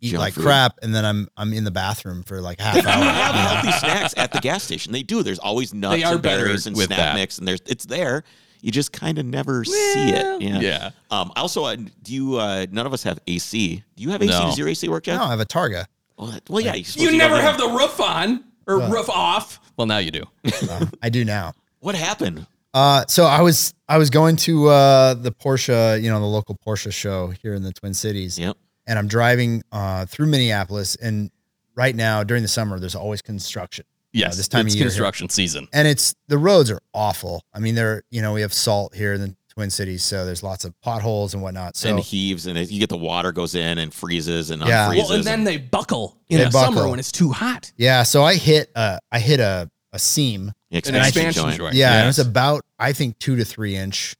[0.00, 0.42] eat Junk like food.
[0.44, 3.02] crap, and then I'm, I'm in the bathroom for like half But you hour.
[3.04, 3.48] have you know?
[3.48, 4.92] healthy snacks at the gas station.
[4.92, 5.22] They do.
[5.22, 7.14] There's always nuts They are and better berries and with snap that.
[7.14, 8.24] mix, and there's it's there.
[8.62, 9.72] You just kind of never see
[10.10, 10.42] it.
[10.42, 10.60] Yeah.
[10.60, 10.90] Yeah.
[11.10, 11.32] Um.
[11.36, 12.36] Also, uh, do you?
[12.36, 13.82] Uh, none of us have AC.
[13.96, 14.30] Do you have AC?
[14.30, 14.40] No.
[14.42, 15.18] Does your AC work, Jeff?
[15.18, 15.86] No, I have a Targa.
[16.18, 16.74] Well, that- well, yeah.
[16.74, 18.90] you're You to go never have the roof on or Well.
[18.90, 19.58] roof off.
[19.78, 20.24] Well, now you do.
[20.68, 21.54] Uh, I do now.
[21.78, 22.46] What happened?
[22.74, 26.56] Uh, so I was, I was going to uh, the Porsche, you know, the local
[26.64, 28.38] Porsche show here in the Twin Cities.
[28.38, 28.56] Yep.
[28.90, 30.96] And I'm driving uh, through Minneapolis.
[30.96, 31.30] And
[31.76, 33.84] right now, during the summer, there's always construction.
[34.12, 34.90] Yes, this time of it's year here.
[34.90, 35.68] construction season.
[35.72, 37.44] and it's the roads are awful.
[37.54, 40.42] I mean, they're you know we have salt here in the Twin Cities, so there's
[40.42, 41.76] lots of potholes and whatnot.
[41.76, 44.88] So and heaves, and it, you get the water goes in and freezes and Yeah.
[44.88, 44.98] unfreezes.
[44.98, 47.70] Well, and then they buckle in They the summer when it's too hot.
[47.76, 50.52] yeah, so I hit uh I hit a a seam.
[50.70, 51.56] The An expansion expansion joint.
[51.58, 51.74] joint.
[51.76, 52.18] Yeah, and Yes.
[52.18, 54.16] it's about I think two to three inch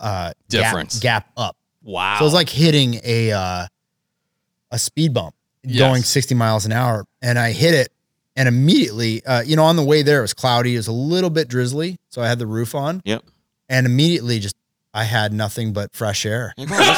[0.00, 0.98] uh gap- Difference.
[1.00, 1.56] gap, up.
[1.82, 2.16] Wow.
[2.18, 3.66] So it's like hitting a uh
[4.70, 5.34] a speed bump
[5.66, 5.78] Yes.
[5.78, 7.88] going 60 miles an hour, and I hit it.
[8.36, 10.74] And immediately, uh, you know, on the way there, it was cloudy.
[10.74, 11.96] It was a little bit drizzly.
[12.10, 13.00] So I had the roof on.
[13.04, 13.22] Yep.
[13.68, 14.56] And immediately, just
[14.92, 16.52] I had nothing but fresh air.
[16.58, 16.88] Like, oh, this,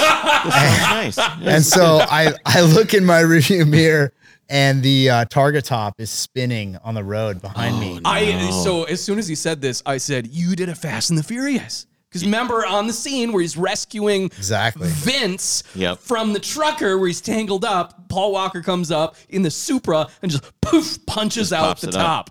[1.05, 1.55] this sounds nice.
[1.55, 4.13] and so I I look in my rearview mirror
[4.49, 7.99] and the uh, Targa top is spinning on the road behind me.
[8.05, 11.11] Oh, I so as soon as he said this, I said, "You did a Fast
[11.11, 11.87] and the Furious."
[12.21, 14.89] Because remember on the scene where he's rescuing Exactly.
[14.91, 15.99] Vince Yep.
[15.99, 20.31] from the trucker where he's tangled up, Paul Walker comes up in the Supra and
[20.31, 22.01] just poof punches out pops the it up.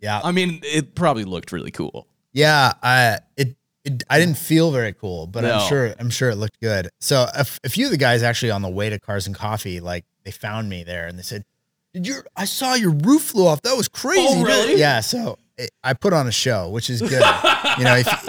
[0.00, 2.06] Yeah, I mean, it probably looked really cool.
[2.32, 2.72] yeah.
[2.82, 5.54] I it, it I didn't feel very cool, but No.
[5.58, 6.88] I'm sure I'm sure it looked good.
[7.00, 9.34] So a, f- a few of the guys actually on the way to Cars and
[9.36, 11.44] Coffee, like they found me there and they said,
[11.94, 13.62] "Did your I saw your roof flew off?
[13.62, 14.78] That was crazy." Oh, really?
[14.78, 15.00] Yeah.
[15.00, 17.12] So it, I put on a show, which is good.
[17.78, 18.28] you know, if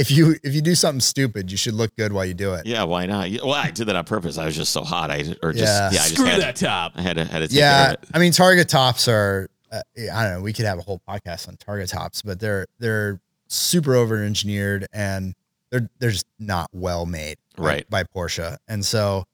[0.00, 2.66] if you if you do something stupid, you should look good while you do it.
[2.66, 3.28] Yeah, why not?
[3.42, 4.38] Well, I did that on purpose.
[4.38, 5.10] I was just so hot.
[5.10, 5.90] I or just Yeah.
[5.92, 6.92] yeah, I just Screw had that top.
[6.96, 8.08] I had to had to take Yeah, of it.
[8.14, 9.48] I mean, Targa tops are.
[9.72, 9.82] Uh,
[10.12, 10.40] I don't know.
[10.42, 14.86] We could have a whole podcast on Targa tops, but they're they're super over engineered
[14.92, 15.34] and
[15.70, 17.88] they're they're just not well made, Right.
[17.88, 18.56] by, Porsche.
[18.66, 19.26] And so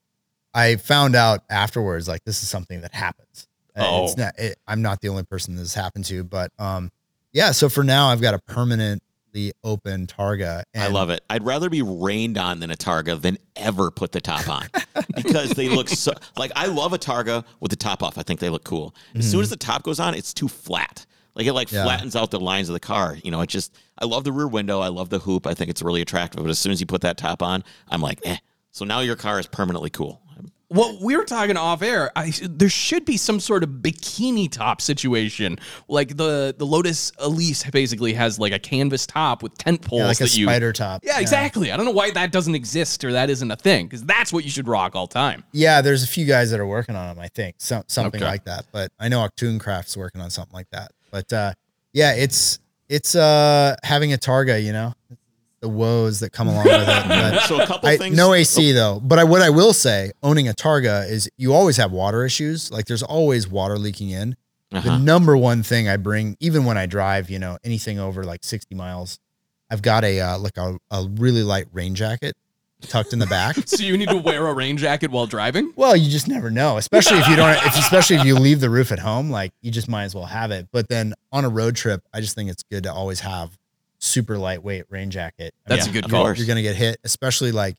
[0.53, 3.47] I found out afterwards, like this is something that happens.
[3.75, 4.05] Uh, Oh.
[4.05, 4.39] it's not.
[4.39, 6.91] It, I'm not the only person this happened to, but um,
[7.33, 7.53] yeah.
[7.53, 8.39] So for now, I've got a
[9.37, 10.62] permanently open Targa.
[10.74, 11.20] And I love it.
[11.30, 14.66] I'd rather be rained on than a Targa than ever put the top on
[15.16, 18.18] because they look so like I love a Targa with the top off.
[18.18, 18.95] I think they look cool.
[19.14, 21.07] As soon as the top goes on, it's too flat.
[21.34, 21.76] Like it like Mm-hmm.
[21.76, 21.84] Yeah.
[21.84, 23.16] flattens out the lines of the car.
[23.22, 24.80] You know, it just I love the rear window.
[24.80, 25.47] I love the hoop.
[25.47, 26.43] I think it's really attractive.
[26.43, 28.37] But as soon as you put that top on, I'm like, eh.
[28.70, 30.20] So now your car is permanently cool.
[30.69, 32.11] Well, we were talking off air.
[32.17, 37.62] I there should be some sort of bikini top situation, like the the Lotus Elise
[37.71, 40.47] basically has like a canvas top with tent poles Yeah, like a you.
[40.47, 41.03] spider top.
[41.05, 41.71] Yeah, exactly.
[41.71, 44.43] I don't know why that doesn't exist or that isn't a thing because that's what
[44.43, 45.45] you should rock all time.
[45.53, 47.23] Yeah, there's a few guys that are working on them.
[47.23, 48.29] I think some something Okay.
[48.29, 48.67] like that.
[48.73, 50.91] But I know Octoon Craft's working on something like that.
[51.12, 51.53] But uh,
[51.93, 52.59] yeah, it's
[52.89, 54.61] it's uh having a Targa.
[54.61, 54.95] You know,
[55.61, 57.04] the woes that come along with it.
[57.09, 58.16] But So a couple I, things.
[58.16, 59.00] no AC though.
[59.00, 62.70] But I, what I will say, owning a Targa is you always have water issues.
[62.70, 64.36] Like there's always water leaking in.
[64.70, 64.98] The Uh-huh.
[64.98, 68.74] number one thing I bring, even when I drive, you know, anything over like 60
[68.74, 69.18] miles,
[69.70, 72.36] I've got a uh, like a, a really light rain jacket
[72.82, 73.57] tucked in the back.
[73.66, 75.72] So you need to wear a rain jacket while driving.
[75.76, 78.68] Well, you just never know, especially if you don't, if especially if you leave the
[78.70, 80.68] roof at home, like you just might as well have it.
[80.72, 83.57] But then on a road trip, I just think it's good to always have
[84.07, 85.54] super lightweight rain jacket.
[85.66, 86.24] I That's a good of call.
[86.24, 86.38] course.
[86.38, 87.76] You're gonna get hit, especially like,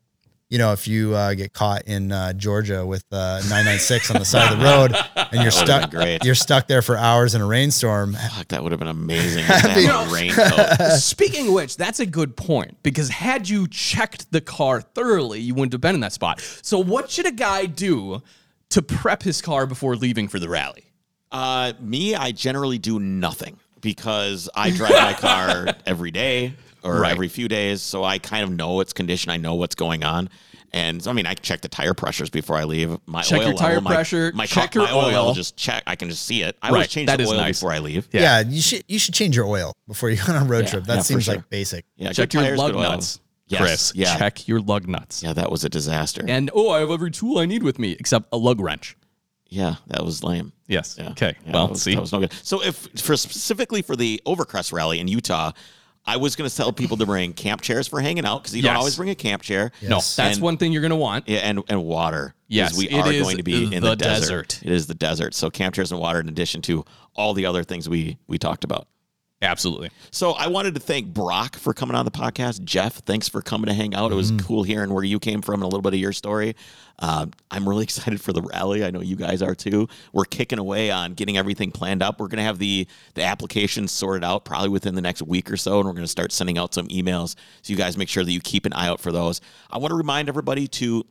[0.50, 4.26] you know, if you uh, get caught in uh, Georgia with uh, 996 on the
[4.26, 4.96] side of the road
[5.34, 6.24] and you're stuck, great.
[6.24, 8.14] you're stuck there for hours in a rainstorm.
[8.14, 9.44] Fuck, that would have been amazing.
[9.46, 10.92] to have a raincoat.
[11.00, 15.54] Speaking of which, that's a good point because had you checked the car thoroughly, you
[15.54, 16.40] wouldn't have been in that spot.
[16.62, 18.22] So, what should a guy do
[18.70, 20.94] to prep his car before leaving for the rally?
[21.30, 26.54] Uh, me, I generally do nothing because I drive my car every day
[26.84, 27.12] or Right.
[27.12, 29.32] every few days, so I kind of know its condition.
[29.32, 30.30] I know what's going on,
[30.72, 32.96] and I mean, I check the tire pressures before I leave.
[33.08, 35.28] My Check oil your tire level, pressure, my, check car, your my oil.
[35.30, 35.34] oil.
[35.34, 35.84] Just check.
[35.88, 36.56] I can just see it.
[36.62, 37.60] I always change that the is oil nice.
[37.60, 38.08] before I leave.
[38.12, 38.42] Yeah.
[38.42, 40.84] you should you should change your oil before you go on a road Yeah, trip.
[40.86, 41.36] That yeah, seems sure.
[41.36, 41.86] like basic.
[41.98, 43.92] Yeah, Check your tires, lug nuts, Yes, Chris.
[43.96, 45.24] yeah, Check your lug nuts.
[45.24, 45.34] yeah.
[45.34, 46.24] That was a disaster.
[46.28, 48.96] And oh, I have every tool I need with me except a lug wrench.
[49.50, 50.52] Yeah, that was lame.
[50.68, 50.96] Yes.
[51.00, 51.10] Yeah.
[51.12, 51.36] Okay.
[51.46, 51.96] Yeah, well, that was, see.
[51.96, 52.34] that was no good.
[52.44, 55.52] So if for specifically for the Overcrest rally in Utah,
[56.06, 58.62] I was going to tell people to bring camp chairs for hanging out because you
[58.64, 58.70] Yes.
[58.70, 59.72] don't always bring a camp chair.
[59.82, 61.28] No, that's And- one thing you're going to want.
[61.28, 62.28] Yeah, and and water.
[62.28, 64.48] 'cause Yes, we it are is going to be in the, the desert.
[64.50, 64.60] desert.
[64.64, 65.34] It is the desert.
[65.36, 66.86] So camp chairs and water, in addition to
[67.16, 68.88] all the other things we we talked about.
[69.40, 69.92] Absolutely.
[70.10, 72.64] So I wanted to thank Brock for coming on the podcast.
[72.64, 74.12] Jeff, thanks for coming to hang out.
[74.12, 76.56] It was cool hearing where you came from and a little bit of your story.
[76.98, 78.84] Um, I'm really excited for the rally.
[78.84, 79.90] I know you guys are too.
[80.12, 82.20] We're kicking away on getting everything planned up.
[82.20, 85.58] We're going to have the the applications sorted out probably within the next week or
[85.58, 87.36] so, and we're going to start sending out some emails.
[87.62, 89.40] So you guys make sure that you keep an eye out for those.
[89.70, 91.06] I want to remind everybody to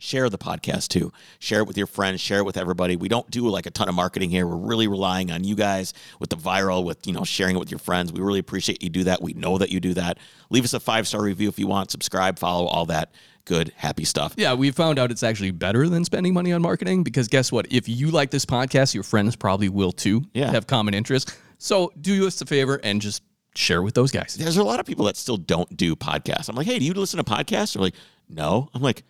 [0.00, 1.12] share the podcast too.
[1.38, 2.96] Share it with your friends, share it with everybody.
[2.96, 4.46] We don't do like a ton of marketing here.
[4.46, 7.70] We're really relying on you guys with the viral, with, you know, sharing it with
[7.70, 8.12] your friends.
[8.12, 9.22] We really appreciate you do that.
[9.22, 10.18] We know that you do that.
[10.48, 13.12] Leave us a five star review if you want, subscribe, follow, all that
[13.44, 14.34] good, happy stuff.
[14.36, 17.66] Yeah, we found out it's actually better than spending money on marketing because guess what?
[17.70, 20.22] If you like this podcast, your friends probably will too.
[20.34, 20.50] Yeah.
[20.50, 21.36] Have common interests.
[21.58, 23.22] So do us a favor and just
[23.54, 24.36] share with those guys.
[24.38, 26.48] There's a lot of people that still don't do podcasts.
[26.48, 27.74] I'm like, hey, do you listen to podcasts?
[27.74, 27.94] They're like,
[28.28, 28.68] no.
[28.74, 29.02] I'm like,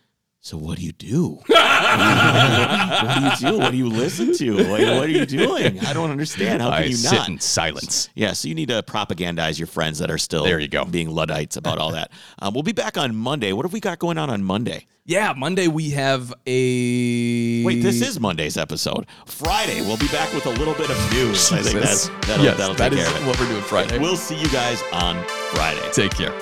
[0.43, 1.39] so what do you do?
[1.47, 3.59] what do you do?
[3.59, 4.55] What do you listen to?
[4.57, 5.79] Like, what are you doing?
[5.81, 6.63] I don't understand.
[6.63, 7.29] How can I you sit not?
[7.29, 8.09] in silence.
[8.15, 10.87] Yeah, so you need to propagandize your friends that are still There you go.
[10.87, 12.11] being Luddites about all that.
[12.43, 13.53] Um, we'll be back on Monday.
[13.53, 14.87] What have we got going on on Monday?
[15.05, 19.07] Yeah, Monday we have a Wait, this is Monday's episode.
[19.27, 21.53] Friday, we'll be back with a little bit of news.
[21.53, 23.27] I think that's, that'll, yes, that'll that take is care of it.
[23.27, 23.99] what we're doing Friday.
[23.99, 25.23] We'll see you guys on
[25.53, 25.87] Friday.
[25.93, 26.33] Take care.